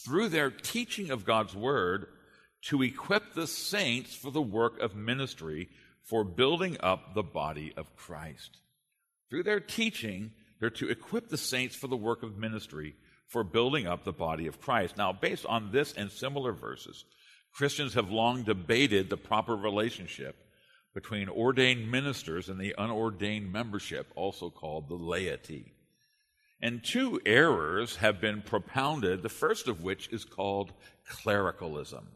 through 0.03 0.27
their 0.27 0.51
teaching 0.51 1.11
of 1.11 1.23
God's 1.23 1.55
word 1.55 2.07
to 2.67 2.81
equip 2.81 3.33
the 3.33 3.47
saints 3.47 4.13
for 4.13 4.29
the 4.31 4.41
work 4.41 4.79
of 4.79 4.95
ministry 4.95 5.69
for 6.03 6.23
building 6.23 6.77
up 6.81 7.13
the 7.13 7.23
body 7.23 7.73
of 7.77 7.95
Christ. 7.95 8.57
Through 9.29 9.43
their 9.43 9.59
teaching, 9.59 10.31
they're 10.59 10.69
to 10.71 10.89
equip 10.89 11.29
the 11.29 11.37
saints 11.37 11.75
for 11.75 11.87
the 11.87 11.97
work 11.97 12.23
of 12.23 12.37
ministry 12.37 12.95
for 13.27 13.43
building 13.43 13.87
up 13.87 14.03
the 14.03 14.11
body 14.11 14.47
of 14.47 14.59
Christ. 14.59 14.97
Now, 14.97 15.13
based 15.13 15.45
on 15.45 15.71
this 15.71 15.93
and 15.93 16.11
similar 16.11 16.51
verses, 16.51 17.05
Christians 17.53 17.93
have 17.93 18.09
long 18.09 18.43
debated 18.43 19.09
the 19.09 19.17
proper 19.17 19.55
relationship 19.55 20.35
between 20.93 21.29
ordained 21.29 21.89
ministers 21.89 22.49
and 22.49 22.59
the 22.59 22.75
unordained 22.77 23.51
membership, 23.51 24.11
also 24.15 24.49
called 24.49 24.89
the 24.89 24.95
laity. 24.95 25.73
And 26.61 26.83
two 26.83 27.21
errors 27.25 27.97
have 27.97 28.19
been 28.19 28.41
propounded, 28.41 29.23
the 29.23 29.29
first 29.29 29.67
of 29.67 29.83
which 29.83 30.09
is 30.11 30.25
called 30.25 30.73
clericalism. 31.07 32.07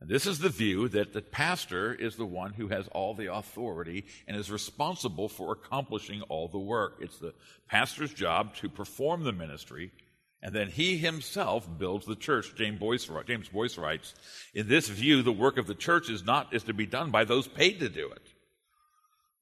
And 0.00 0.10
this 0.10 0.26
is 0.26 0.38
the 0.38 0.50
view 0.50 0.88
that 0.88 1.14
the 1.14 1.22
pastor 1.22 1.94
is 1.94 2.16
the 2.16 2.26
one 2.26 2.52
who 2.52 2.68
has 2.68 2.86
all 2.88 3.14
the 3.14 3.32
authority 3.32 4.04
and 4.28 4.36
is 4.36 4.50
responsible 4.50 5.28
for 5.28 5.52
accomplishing 5.52 6.20
all 6.22 6.48
the 6.48 6.58
work. 6.58 6.98
It's 7.00 7.18
the 7.18 7.32
pastor's 7.68 8.12
job 8.12 8.54
to 8.56 8.68
perform 8.68 9.24
the 9.24 9.32
ministry, 9.32 9.92
and 10.42 10.54
then 10.54 10.68
he 10.68 10.98
himself 10.98 11.66
builds 11.78 12.04
the 12.04 12.14
church. 12.14 12.54
James 12.56 12.78
Boice, 12.78 13.08
James 13.26 13.48
Boice 13.48 13.78
writes, 13.78 14.14
in 14.54 14.68
this 14.68 14.88
view, 14.88 15.22
the 15.22 15.32
work 15.32 15.56
of 15.56 15.66
the 15.66 15.74
church 15.74 16.10
is 16.10 16.24
not 16.24 16.52
is 16.52 16.64
to 16.64 16.74
be 16.74 16.86
done 16.86 17.10
by 17.10 17.24
those 17.24 17.48
paid 17.48 17.80
to 17.80 17.88
do 17.88 18.10
it. 18.10 18.28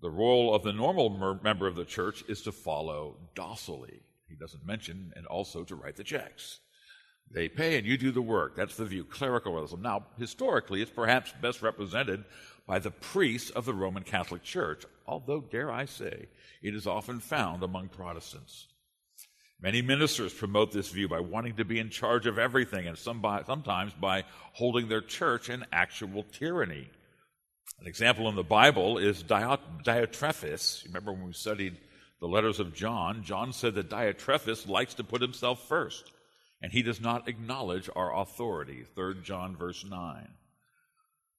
The 0.00 0.10
role 0.10 0.54
of 0.54 0.62
the 0.62 0.72
normal 0.72 1.40
member 1.42 1.66
of 1.66 1.74
the 1.74 1.84
church 1.84 2.22
is 2.28 2.42
to 2.42 2.52
follow 2.52 3.16
docilely. 3.34 4.02
He 4.28 4.36
doesn't 4.36 4.66
mention, 4.66 5.12
and 5.16 5.26
also 5.26 5.64
to 5.64 5.74
write 5.74 5.96
the 5.96 6.04
checks. 6.04 6.60
They 7.30 7.48
pay 7.48 7.76
and 7.76 7.86
you 7.86 7.98
do 7.98 8.12
the 8.12 8.22
work. 8.22 8.54
That's 8.56 8.76
the 8.76 8.84
view, 8.84 9.04
clericalism. 9.04 9.82
Now, 9.82 10.06
historically, 10.18 10.82
it's 10.82 10.90
perhaps 10.90 11.32
best 11.42 11.62
represented 11.62 12.24
by 12.66 12.78
the 12.78 12.90
priests 12.90 13.50
of 13.50 13.64
the 13.64 13.74
Roman 13.74 14.04
Catholic 14.04 14.42
Church, 14.42 14.84
although, 15.06 15.40
dare 15.40 15.70
I 15.70 15.84
say, 15.84 16.28
it 16.62 16.74
is 16.74 16.86
often 16.86 17.20
found 17.20 17.62
among 17.62 17.88
Protestants. 17.88 18.68
Many 19.60 19.82
ministers 19.82 20.32
promote 20.32 20.72
this 20.72 20.90
view 20.90 21.08
by 21.08 21.20
wanting 21.20 21.56
to 21.56 21.64
be 21.64 21.78
in 21.78 21.90
charge 21.90 22.26
of 22.26 22.38
everything 22.38 22.86
and 22.86 22.98
sometimes 22.98 23.92
by 23.94 24.24
holding 24.52 24.88
their 24.88 25.00
church 25.00 25.48
in 25.48 25.64
actual 25.72 26.24
tyranny. 26.32 26.88
An 27.80 27.86
example 27.86 28.28
in 28.28 28.36
the 28.36 28.42
Bible 28.42 28.98
is 28.98 29.22
Diotrephes. 29.22 30.84
Remember 30.84 31.12
when 31.12 31.26
we 31.26 31.32
studied 31.32 31.76
the 32.20 32.28
letters 32.28 32.60
of 32.60 32.74
John? 32.74 33.24
John 33.24 33.52
said 33.52 33.74
that 33.74 33.90
Diotrephes 33.90 34.68
likes 34.68 34.94
to 34.94 35.04
put 35.04 35.22
himself 35.22 35.66
first 35.66 36.10
and 36.64 36.72
he 36.72 36.80
does 36.80 36.98
not 36.98 37.28
acknowledge 37.28 37.90
our 37.94 38.18
authority. 38.18 38.86
3 38.94 39.16
John, 39.22 39.54
verse 39.54 39.84
9. 39.84 40.28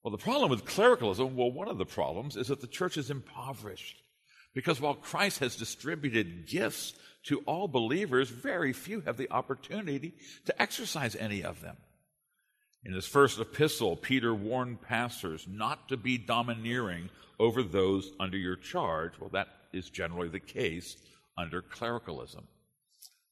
Well, 0.00 0.12
the 0.12 0.18
problem 0.18 0.50
with 0.50 0.64
clericalism, 0.64 1.34
well, 1.34 1.50
one 1.50 1.66
of 1.66 1.78
the 1.78 1.84
problems 1.84 2.36
is 2.36 2.46
that 2.46 2.60
the 2.60 2.68
church 2.68 2.96
is 2.96 3.10
impoverished. 3.10 3.96
Because 4.54 4.80
while 4.80 4.94
Christ 4.94 5.40
has 5.40 5.56
distributed 5.56 6.46
gifts 6.46 6.92
to 7.24 7.40
all 7.40 7.66
believers, 7.66 8.30
very 8.30 8.72
few 8.72 9.00
have 9.00 9.16
the 9.16 9.28
opportunity 9.32 10.14
to 10.44 10.62
exercise 10.62 11.16
any 11.16 11.42
of 11.42 11.60
them. 11.60 11.76
In 12.84 12.92
his 12.92 13.08
first 13.08 13.40
epistle, 13.40 13.96
Peter 13.96 14.32
warned 14.32 14.80
pastors 14.80 15.44
not 15.48 15.88
to 15.88 15.96
be 15.96 16.18
domineering 16.18 17.10
over 17.40 17.64
those 17.64 18.12
under 18.20 18.38
your 18.38 18.54
charge. 18.54 19.14
Well, 19.18 19.30
that 19.30 19.48
is 19.72 19.90
generally 19.90 20.28
the 20.28 20.38
case 20.38 20.96
under 21.36 21.62
clericalism. 21.62 22.46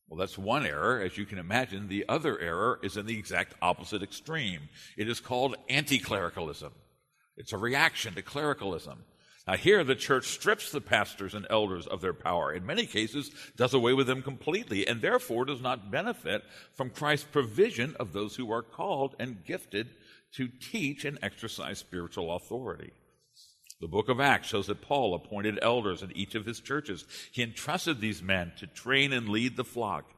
Well, 0.08 0.18
that's 0.18 0.38
one 0.38 0.66
error. 0.66 1.00
As 1.00 1.16
you 1.16 1.24
can 1.24 1.38
imagine, 1.38 1.88
the 1.88 2.04
other 2.08 2.38
error 2.38 2.78
is 2.82 2.96
in 2.96 3.06
the 3.06 3.18
exact 3.18 3.54
opposite 3.62 4.02
extreme. 4.02 4.68
It 4.96 5.08
is 5.08 5.20
called 5.20 5.56
anti 5.68 5.98
clericalism. 5.98 6.72
It's 7.36 7.52
a 7.52 7.58
reaction 7.58 8.14
to 8.14 8.22
clericalism. 8.22 9.04
Now, 9.46 9.56
here 9.56 9.84
the 9.84 9.94
church 9.94 10.26
strips 10.28 10.70
the 10.70 10.80
pastors 10.80 11.34
and 11.34 11.46
elders 11.50 11.86
of 11.86 12.00
their 12.00 12.14
power. 12.14 12.52
In 12.52 12.64
many 12.64 12.86
cases, 12.86 13.30
does 13.56 13.74
away 13.74 13.92
with 13.92 14.06
them 14.06 14.22
completely, 14.22 14.86
and 14.86 15.02
therefore 15.02 15.44
does 15.44 15.60
not 15.60 15.90
benefit 15.90 16.42
from 16.74 16.88
Christ's 16.90 17.26
provision 17.30 17.94
of 18.00 18.12
those 18.12 18.36
who 18.36 18.50
are 18.50 18.62
called 18.62 19.14
and 19.18 19.44
gifted 19.44 19.90
to 20.32 20.48
teach 20.48 21.04
and 21.04 21.18
exercise 21.22 21.78
spiritual 21.78 22.34
authority. 22.34 22.92
The 23.84 23.88
book 23.88 24.08
of 24.08 24.18
Acts 24.18 24.48
shows 24.48 24.68
that 24.68 24.80
Paul 24.80 25.14
appointed 25.14 25.58
elders 25.60 26.02
in 26.02 26.16
each 26.16 26.34
of 26.34 26.46
his 26.46 26.58
churches. 26.58 27.04
He 27.32 27.42
entrusted 27.42 28.00
these 28.00 28.22
men 28.22 28.52
to 28.56 28.66
train 28.66 29.12
and 29.12 29.28
lead 29.28 29.58
the 29.58 29.62
flock. 29.62 30.10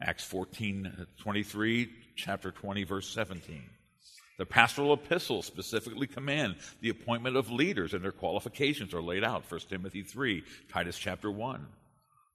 Acts 0.00 0.24
14 0.24 1.08
23, 1.20 1.90
chapter 2.16 2.50
20, 2.50 2.84
verse 2.84 3.06
17. 3.10 3.64
The 4.38 4.46
pastoral 4.46 4.94
epistles 4.94 5.44
specifically 5.44 6.06
command 6.06 6.56
the 6.80 6.88
appointment 6.88 7.36
of 7.36 7.50
leaders, 7.52 7.92
and 7.92 8.02
their 8.02 8.12
qualifications 8.12 8.94
are 8.94 9.02
laid 9.02 9.24
out. 9.24 9.44
1 9.46 9.60
Timothy 9.68 10.02
3, 10.02 10.42
Titus 10.70 10.96
chapter 10.96 11.30
1. 11.30 11.66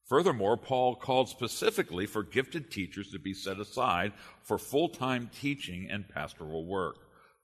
Furthermore, 0.05 0.57
Paul 0.57 0.95
called 0.95 1.27
specifically 1.27 2.05
for 2.05 2.21
gifted 2.21 2.69
teachers 2.69 3.09
to 3.09 3.17
be 3.17 3.33
set 3.33 3.59
aside 3.59 4.13
for 4.43 4.59
full 4.59 4.89
time 4.89 5.31
teaching 5.41 5.87
and 5.89 6.07
pastoral 6.07 6.67
work. 6.67 6.97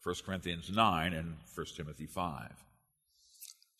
1 0.03 0.17
Corinthians 0.23 0.69
9 0.69 1.13
and 1.13 1.37
1 1.55 1.65
Timothy 1.75 2.05
5. 2.05 2.63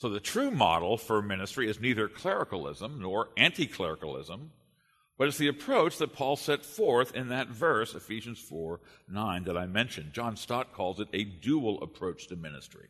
So 0.03 0.09
the 0.09 0.19
true 0.19 0.51
model 0.51 0.97
for 0.97 1.21
ministry 1.21 1.69
is 1.69 1.79
neither 1.79 2.09
clericalism 2.09 2.99
nor 2.99 3.29
anti 3.37 3.65
clericalism, 3.65 4.51
but 5.17 5.29
it's 5.29 5.37
the 5.37 5.47
approach 5.47 5.97
that 5.99 6.11
Paul 6.11 6.35
set 6.35 6.65
forth 6.65 7.15
in 7.15 7.29
that 7.29 7.47
verse, 7.47 7.95
Ephesians 7.95 8.37
4 8.37 8.81
9, 9.07 9.43
that 9.45 9.57
I 9.57 9.65
mentioned. 9.65 10.11
John 10.11 10.35
Stott 10.35 10.73
calls 10.73 10.99
it 10.99 11.07
a 11.13 11.23
dual 11.23 11.81
approach 11.81 12.27
to 12.27 12.35
ministry. 12.35 12.89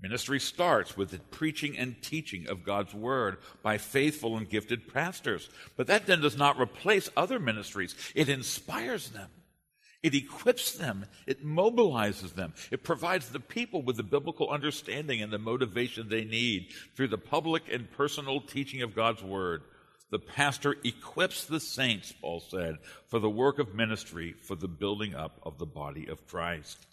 Ministry 0.00 0.38
starts 0.38 0.96
with 0.96 1.10
the 1.10 1.18
preaching 1.18 1.76
and 1.76 2.00
teaching 2.00 2.46
of 2.48 2.62
God's 2.62 2.94
word 2.94 3.38
by 3.64 3.76
faithful 3.76 4.36
and 4.36 4.48
gifted 4.48 4.94
pastors. 4.94 5.48
But 5.76 5.88
that 5.88 6.06
then 6.06 6.20
does 6.20 6.36
not 6.36 6.60
replace 6.60 7.10
other 7.16 7.40
ministries, 7.40 7.96
it 8.14 8.28
inspires 8.28 9.08
them. 9.10 9.30
It 10.04 10.14
equips 10.14 10.72
them. 10.72 11.06
It 11.26 11.42
mobilizes 11.42 12.34
them. 12.34 12.52
It 12.70 12.84
provides 12.84 13.30
the 13.30 13.40
people 13.40 13.80
with 13.80 13.96
the 13.96 14.02
biblical 14.02 14.50
understanding 14.50 15.22
and 15.22 15.32
the 15.32 15.38
motivation 15.38 16.10
they 16.10 16.26
need 16.26 16.68
through 16.94 17.08
the 17.08 17.16
public 17.16 17.62
and 17.72 17.90
personal 17.90 18.42
teaching 18.42 18.82
of 18.82 18.94
God's 18.94 19.22
Word. 19.22 19.62
The 20.10 20.18
pastor 20.18 20.76
equips 20.84 21.46
the 21.46 21.58
saints, 21.58 22.12
Paul 22.12 22.40
said, 22.40 22.76
for 23.08 23.18
the 23.18 23.30
work 23.30 23.58
of 23.58 23.74
ministry, 23.74 24.34
for 24.42 24.56
the 24.56 24.68
building 24.68 25.14
up 25.14 25.40
of 25.42 25.56
the 25.56 25.64
body 25.64 26.06
of 26.08 26.26
Christ. 26.26 26.86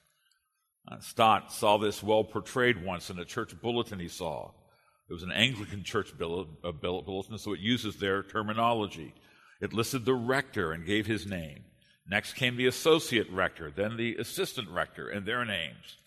Uh, 0.89 0.99
Stott 1.01 1.51
saw 1.51 1.77
this 1.77 2.01
well 2.01 2.23
portrayed 2.23 2.81
once 2.81 3.09
in 3.09 3.19
a 3.19 3.25
church 3.25 3.59
bulletin 3.61 3.99
he 3.99 4.07
saw. 4.07 4.51
It 5.09 5.13
was 5.13 5.23
an 5.23 5.33
Anglican 5.33 5.83
church 5.83 6.13
uh, 6.13 6.71
bulletin, 6.71 7.37
so 7.37 7.51
it 7.51 7.59
uses 7.59 7.97
their 7.97 8.23
terminology. 8.23 9.13
It 9.59 9.73
listed 9.73 10.05
the 10.05 10.13
rector 10.13 10.71
and 10.71 10.85
gave 10.85 11.05
his 11.05 11.27
name. 11.27 11.65
Next 12.07 12.33
came 12.33 12.57
the 12.57 12.67
associate 12.67 13.29
rector, 13.31 13.71
then 13.71 13.97
the 13.97 14.15
assistant 14.15 14.69
rector, 14.69 15.07
and 15.07 15.25
their 15.25 15.45
names. 15.45 15.97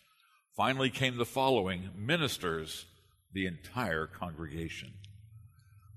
Finally 0.56 0.90
came 0.90 1.16
the 1.16 1.24
following 1.24 1.90
ministers, 1.96 2.86
the 3.32 3.46
entire 3.46 4.06
congregation. 4.06 4.92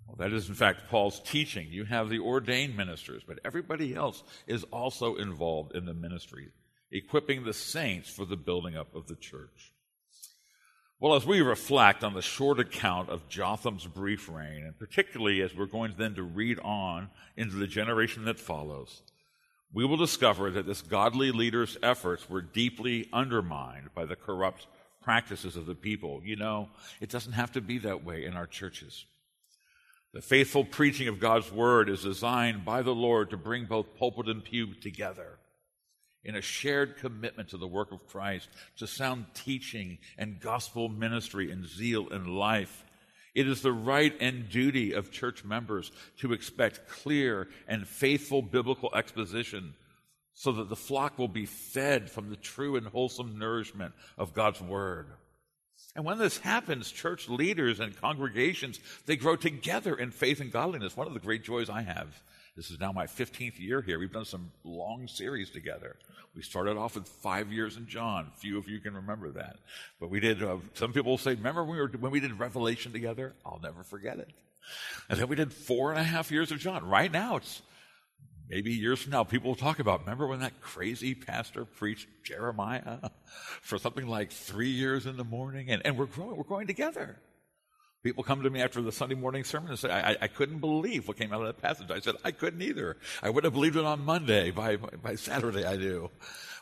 Well, 0.07 0.15
that 0.17 0.33
is, 0.33 0.49
in 0.49 0.55
fact, 0.55 0.89
Paul's 0.89 1.19
teaching. 1.19 1.67
You 1.69 1.85
have 1.85 2.09
the 2.09 2.19
ordained 2.19 2.75
ministers, 2.75 3.23
but 3.27 3.39
everybody 3.43 3.93
else 3.93 4.23
is 4.47 4.63
also 4.65 5.15
involved 5.15 5.75
in 5.75 5.85
the 5.85 5.93
ministry, 5.93 6.47
equipping 6.91 7.43
the 7.43 7.53
saints 7.53 8.09
for 8.09 8.25
the 8.25 8.37
building 8.37 8.75
up 8.75 8.95
of 8.95 9.07
the 9.07 9.15
church. 9.15 9.73
Well, 10.99 11.13
as 11.13 11.27
we 11.27 11.41
reflect 11.41 12.03
on 12.03 12.15
the 12.15 12.23
short 12.23 12.59
account 12.59 13.09
of 13.09 13.29
Jotham's 13.29 13.85
brief 13.85 14.27
reign, 14.27 14.63
and 14.63 14.79
particularly 14.79 15.41
as 15.41 15.53
we're 15.53 15.67
going 15.67 15.93
then 15.95 16.15
to 16.15 16.23
read 16.23 16.59
on 16.61 17.09
into 17.35 17.57
the 17.57 17.67
generation 17.67 18.25
that 18.25 18.39
follows, 18.39 19.03
we 19.73 19.85
will 19.85 19.97
discover 19.97 20.49
that 20.51 20.65
this 20.65 20.81
godly 20.81 21.31
leader's 21.31 21.77
efforts 21.83 22.29
were 22.29 22.41
deeply 22.41 23.09
undermined 23.11 23.89
by 23.93 24.05
the 24.05 24.15
corrupt 24.15 24.67
practices 25.01 25.55
of 25.55 25.65
the 25.65 25.75
people. 25.75 26.21
You 26.23 26.35
know, 26.35 26.69
it 26.99 27.09
doesn't 27.09 27.33
have 27.33 27.51
to 27.53 27.61
be 27.61 27.77
that 27.79 28.03
way 28.03 28.25
in 28.25 28.35
our 28.35 28.47
churches. 28.47 29.05
The 30.13 30.21
faithful 30.21 30.63
preaching 30.63 31.07
of 31.07 31.19
God's 31.19 31.51
word 31.51 31.89
is 31.89 32.03
designed 32.03 32.65
by 32.65 32.81
the 32.81 32.95
Lord 32.95 33.29
to 33.29 33.37
bring 33.37 33.65
both 33.65 33.95
pulpit 33.97 34.27
and 34.27 34.43
pew 34.43 34.73
together 34.73 35.37
in 36.23 36.35
a 36.35 36.41
shared 36.41 36.97
commitment 36.97 37.49
to 37.49 37.57
the 37.57 37.67
work 37.67 37.91
of 37.91 38.07
Christ, 38.07 38.49
to 38.77 38.87
sound 38.87 39.25
teaching 39.33 39.97
and 40.17 40.39
gospel 40.39 40.89
ministry 40.89 41.51
and 41.51 41.65
zeal 41.65 42.07
in 42.09 42.35
life. 42.35 42.83
It 43.37 43.47
is 43.47 43.61
the 43.61 43.71
right 43.71 44.15
and 44.19 44.49
duty 44.49 44.93
of 44.93 45.11
church 45.11 45.45
members 45.45 45.91
to 46.21 46.33
expect 46.33 46.89
clear 46.89 47.47
and 47.67 47.87
faithful 47.87 48.41
biblical 48.41 48.89
exposition 48.95 49.75
so 50.33 50.53
that 50.53 50.69
the 50.69 50.75
flock 50.75 51.19
will 51.19 51.27
be 51.27 51.45
fed 51.45 52.09
from 52.09 52.31
the 52.31 52.35
true 52.35 52.77
and 52.77 52.87
wholesome 52.87 53.37
nourishment 53.37 53.93
of 54.17 54.33
God's 54.33 54.59
Word. 54.59 55.05
And 55.95 56.03
when 56.03 56.17
this 56.17 56.39
happens, 56.39 56.89
church 56.89 57.29
leaders 57.29 57.79
and 57.79 57.95
congregations, 58.01 58.79
they 59.05 59.15
grow 59.15 59.35
together 59.35 59.93
in 59.93 60.09
faith 60.09 60.41
and 60.41 60.51
godliness. 60.51 60.97
One 60.97 61.05
of 61.05 61.13
the 61.13 61.19
great 61.19 61.43
joys 61.43 61.69
I 61.69 61.83
have, 61.83 62.23
this 62.57 62.71
is 62.71 62.79
now 62.79 62.91
my 62.91 63.05
15th 63.05 63.59
year 63.59 63.81
here. 63.81 63.99
We've 63.99 64.11
done 64.11 64.25
some 64.25 64.51
long 64.63 65.07
series 65.07 65.51
together. 65.51 65.95
We 66.35 66.41
started 66.41 66.75
off 66.75 66.95
with 66.95 67.07
five 67.07 67.51
years 67.53 67.77
in 67.77 67.87
John. 67.87 68.31
Few 68.37 68.57
of 68.57 68.67
you 68.67 68.79
can 68.79 68.95
remember 68.95 69.29
that. 69.29 69.57
But 69.99 70.09
we 70.09 70.19
did, 70.19 70.41
uh, 70.41 70.57
some 70.73 70.91
people 70.91 71.19
say, 71.19 71.35
remember 71.35 71.63
when 71.63 71.75
we, 71.75 71.81
were, 71.81 71.87
when 71.99 72.11
we 72.11 72.19
did 72.19 72.37
Revelation 72.39 72.91
together? 72.91 73.33
I'll 73.45 73.59
never 73.61 73.83
forget 73.83 74.17
it. 74.17 74.31
And 75.07 75.19
then 75.19 75.27
we 75.27 75.35
did 75.35 75.53
four 75.53 75.91
and 75.91 75.99
a 75.99 76.03
half 76.03 76.31
years 76.31 76.51
of 76.51 76.57
John. 76.57 76.83
Right 76.83 77.11
now, 77.11 77.35
it's 77.35 77.61
maybe 78.49 78.73
years 78.73 79.03
from 79.03 79.11
now, 79.11 79.23
people 79.23 79.51
will 79.51 79.55
talk 79.55 79.77
about, 79.77 80.01
remember 80.01 80.25
when 80.25 80.39
that 80.39 80.59
crazy 80.59 81.13
pastor 81.13 81.63
preached 81.63 82.07
Jeremiah 82.23 82.97
for 83.61 83.77
something 83.77 84.07
like 84.07 84.31
three 84.31 84.71
years 84.71 85.05
in 85.05 85.15
the 85.15 85.23
morning? 85.23 85.69
And, 85.69 85.85
and 85.85 85.95
we're 85.95 86.05
growing, 86.07 86.37
we're 86.37 86.43
growing 86.43 86.67
together. 86.67 87.17
People 88.07 88.23
come 88.23 88.41
to 88.43 88.49
me 88.49 88.61
after 88.61 88.81
the 88.81 88.93
Sunday 88.93 89.15
morning 89.15 89.43
sermon 89.43 89.69
and 89.69 89.77
say, 89.77 89.91
I, 89.91 90.15
I, 90.21 90.27
couldn't 90.27 90.59
believe 90.59 91.09
what 91.09 91.17
came 91.17 91.33
out 91.33 91.41
of 91.41 91.47
that 91.47 91.61
passage. 91.61 91.91
I 91.91 91.99
said, 91.99 92.15
I 92.23 92.31
couldn't 92.31 92.61
either. 92.61 92.95
I 93.21 93.29
would 93.29 93.43
have 93.43 93.51
believed 93.51 93.75
it 93.75 93.83
on 93.83 94.05
Monday. 94.05 94.49
By, 94.49 94.77
by 94.77 95.15
Saturday, 95.15 95.65
I 95.65 95.75
do. 95.75 96.09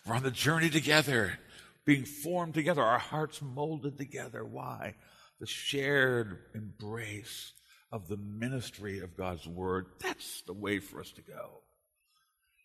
We're 0.07 0.15
on 0.15 0.23
the 0.23 0.31
journey 0.31 0.71
together, 0.71 1.37
being 1.85 2.03
formed 2.03 2.55
together, 2.55 2.81
our 2.81 2.97
hearts 2.97 3.43
molded 3.43 3.95
together. 3.95 4.43
Why? 4.43 4.95
The 5.39 5.45
shared 5.45 6.39
embrace 6.55 7.53
of 7.91 8.07
the 8.07 8.17
ministry 8.17 9.01
of 9.01 9.15
God's 9.15 9.45
Word. 9.45 9.85
That's 9.99 10.41
the 10.47 10.53
way 10.53 10.79
for 10.79 10.99
us 10.99 11.11
to 11.11 11.21
go. 11.21 11.61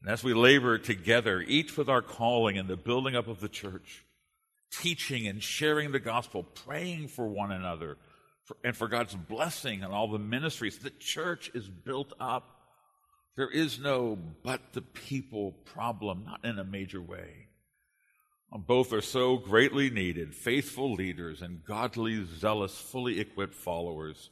And 0.01 0.11
as 0.11 0.25
we 0.25 0.33
labor 0.33 0.79
together, 0.79 1.43
each 1.43 1.77
with 1.77 1.91
our 1.91 2.01
calling 2.01 2.57
in 2.57 2.67
the 2.67 2.79
building 2.79 3.15
up 3.15 3.29
of 3.29 3.41
the 3.41 3.49
church, 3.51 4.07
teaching 4.73 5.27
and 5.27 5.43
sharing 5.43 5.93
the 5.93 6.01
gospel, 6.01 6.45
praying 6.45 7.09
for 7.09 7.29
one 7.29 7.53
another, 7.53 7.99
and 8.65 8.77
for 8.77 8.89
God's 8.89 9.15
blessing 9.15 9.83
and 9.83 9.93
all 9.93 10.09
the 10.09 10.19
ministries. 10.19 10.79
The 10.79 10.91
church 10.91 11.51
is 11.55 11.69
built 11.69 12.13
up. 12.21 12.57
There 13.37 13.51
is 13.51 13.79
no 13.79 14.19
but 14.43 14.73
the 14.73 14.83
people 14.83 15.53
problem, 15.65 16.25
not 16.27 16.45
in 16.45 16.59
a 16.59 16.65
major 16.65 17.01
way. 17.01 17.49
Both 18.53 18.93
are 18.93 19.01
so 19.01 19.37
greatly 19.37 19.91
needed 19.91 20.35
faithful 20.35 20.93
leaders 20.93 21.41
and 21.41 21.65
godly, 21.65 22.25
zealous, 22.25 22.77
fully 22.77 23.21
equipped 23.21 23.55
followers. 23.55 24.31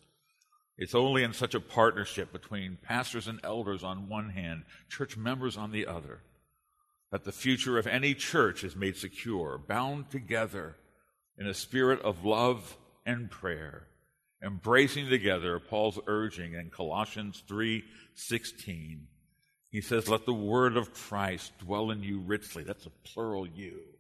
It's 0.76 0.94
only 0.94 1.22
in 1.22 1.32
such 1.32 1.54
a 1.54 1.60
partnership 1.60 2.32
between 2.32 2.78
pastors 2.82 3.28
and 3.28 3.40
elders 3.42 3.82
on 3.82 4.08
one 4.08 4.30
hand, 4.30 4.64
church 4.88 5.16
members 5.16 5.56
on 5.56 5.72
the 5.72 5.86
other, 5.86 6.20
that 7.10 7.24
the 7.24 7.32
future 7.32 7.78
of 7.78 7.86
any 7.86 8.14
church 8.14 8.62
is 8.62 8.76
made 8.76 8.96
secure, 8.96 9.58
bound 9.58 10.10
together 10.10 10.76
in 11.36 11.46
a 11.46 11.54
spirit 11.54 12.00
of 12.02 12.24
love 12.24 12.76
and 13.04 13.30
prayer 13.30 13.87
embracing 14.42 15.08
together 15.08 15.58
Paul's 15.58 15.98
urging 16.06 16.54
in 16.54 16.70
Colossians 16.70 17.42
3:16. 17.46 19.08
He 19.70 19.80
says, 19.80 20.08
"Let 20.08 20.24
the 20.24 20.34
word 20.34 20.76
of 20.76 20.94
Christ 20.94 21.58
dwell 21.58 21.90
in 21.90 22.02
you 22.02 22.20
richly." 22.20 22.62
That's 22.62 22.86
a 22.86 22.90
plural 22.90 23.46
you. 23.46 23.94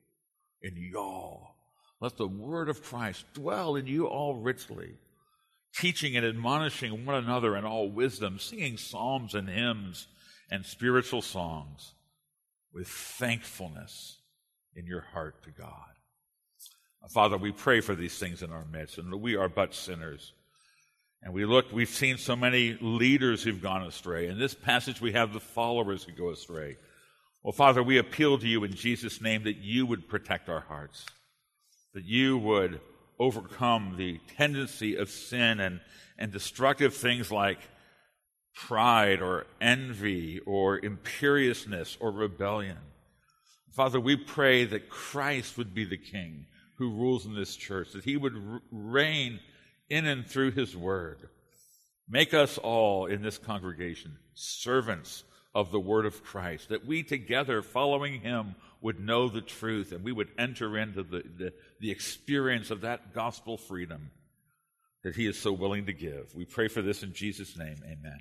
In 0.62 0.76
y'all. 0.76 1.54
Let 2.00 2.16
the 2.16 2.28
word 2.28 2.68
of 2.68 2.82
Christ 2.82 3.32
dwell 3.34 3.76
in 3.76 3.86
you 3.86 4.06
all 4.06 4.36
richly, 4.36 4.98
teaching 5.74 6.16
and 6.16 6.24
admonishing 6.24 7.04
one 7.04 7.16
another 7.16 7.56
in 7.56 7.64
all 7.64 7.90
wisdom, 7.90 8.38
singing 8.38 8.76
psalms 8.76 9.34
and 9.34 9.48
hymns 9.48 10.06
and 10.50 10.64
spiritual 10.64 11.22
songs 11.22 11.94
with 12.72 12.88
thankfulness 12.88 14.20
in 14.74 14.86
your 14.86 15.00
heart 15.00 15.42
to 15.42 15.50
God. 15.50 15.97
Father, 17.06 17.38
we 17.38 17.52
pray 17.52 17.80
for 17.80 17.94
these 17.94 18.18
things 18.18 18.42
in 18.42 18.52
our 18.52 18.66
midst, 18.70 18.98
and 18.98 19.22
we 19.22 19.34
are 19.36 19.48
but 19.48 19.74
sinners. 19.74 20.32
And 21.22 21.32
we 21.32 21.44
look, 21.46 21.72
we've 21.72 21.88
seen 21.88 22.18
so 22.18 22.36
many 22.36 22.76
leaders 22.80 23.42
who've 23.42 23.62
gone 23.62 23.82
astray. 23.82 24.28
In 24.28 24.38
this 24.38 24.54
passage, 24.54 25.00
we 25.00 25.12
have 25.12 25.32
the 25.32 25.40
followers 25.40 26.04
who 26.04 26.12
go 26.12 26.30
astray. 26.30 26.76
Well, 27.42 27.52
Father, 27.52 27.82
we 27.82 27.98
appeal 27.98 28.38
to 28.38 28.46
you 28.46 28.62
in 28.64 28.74
Jesus' 28.74 29.20
name 29.20 29.44
that 29.44 29.56
you 29.56 29.86
would 29.86 30.08
protect 30.08 30.48
our 30.48 30.60
hearts, 30.60 31.06
that 31.94 32.04
you 32.04 32.36
would 32.38 32.80
overcome 33.18 33.94
the 33.96 34.20
tendency 34.36 34.96
of 34.96 35.10
sin 35.10 35.60
and, 35.60 35.80
and 36.18 36.30
destructive 36.30 36.94
things 36.94 37.32
like 37.32 37.58
pride 38.54 39.22
or 39.22 39.46
envy 39.60 40.40
or 40.40 40.78
imperiousness 40.78 41.96
or 42.00 42.10
rebellion. 42.10 42.78
Father, 43.72 44.00
we 44.00 44.16
pray 44.16 44.64
that 44.64 44.88
Christ 44.88 45.56
would 45.56 45.74
be 45.74 45.84
the 45.84 45.96
king 45.96 46.46
who 46.78 46.90
rules 46.90 47.26
in 47.26 47.34
this 47.34 47.56
church, 47.56 47.92
that 47.92 48.04
he 48.04 48.16
would 48.16 48.34
reign 48.70 49.40
in 49.90 50.06
and 50.06 50.26
through 50.26 50.52
his 50.52 50.76
word. 50.76 51.28
Make 52.08 52.32
us 52.32 52.56
all 52.56 53.06
in 53.06 53.20
this 53.20 53.36
congregation 53.36 54.16
servants 54.34 55.24
of 55.54 55.70
the 55.72 55.80
word 55.80 56.06
of 56.06 56.22
Christ, 56.22 56.68
that 56.68 56.86
we 56.86 57.02
together, 57.02 57.62
following 57.62 58.20
him, 58.20 58.54
would 58.80 59.00
know 59.00 59.28
the 59.28 59.40
truth 59.40 59.92
and 59.92 60.04
we 60.04 60.12
would 60.12 60.28
enter 60.38 60.78
into 60.78 61.02
the, 61.02 61.22
the, 61.36 61.52
the 61.80 61.90
experience 61.90 62.70
of 62.70 62.82
that 62.82 63.12
gospel 63.12 63.56
freedom 63.56 64.10
that 65.02 65.16
he 65.16 65.26
is 65.26 65.38
so 65.38 65.52
willing 65.52 65.86
to 65.86 65.92
give. 65.92 66.34
We 66.34 66.44
pray 66.44 66.68
for 66.68 66.82
this 66.82 67.02
in 67.02 67.12
Jesus' 67.12 67.56
name. 67.56 67.78
Amen. 67.84 68.20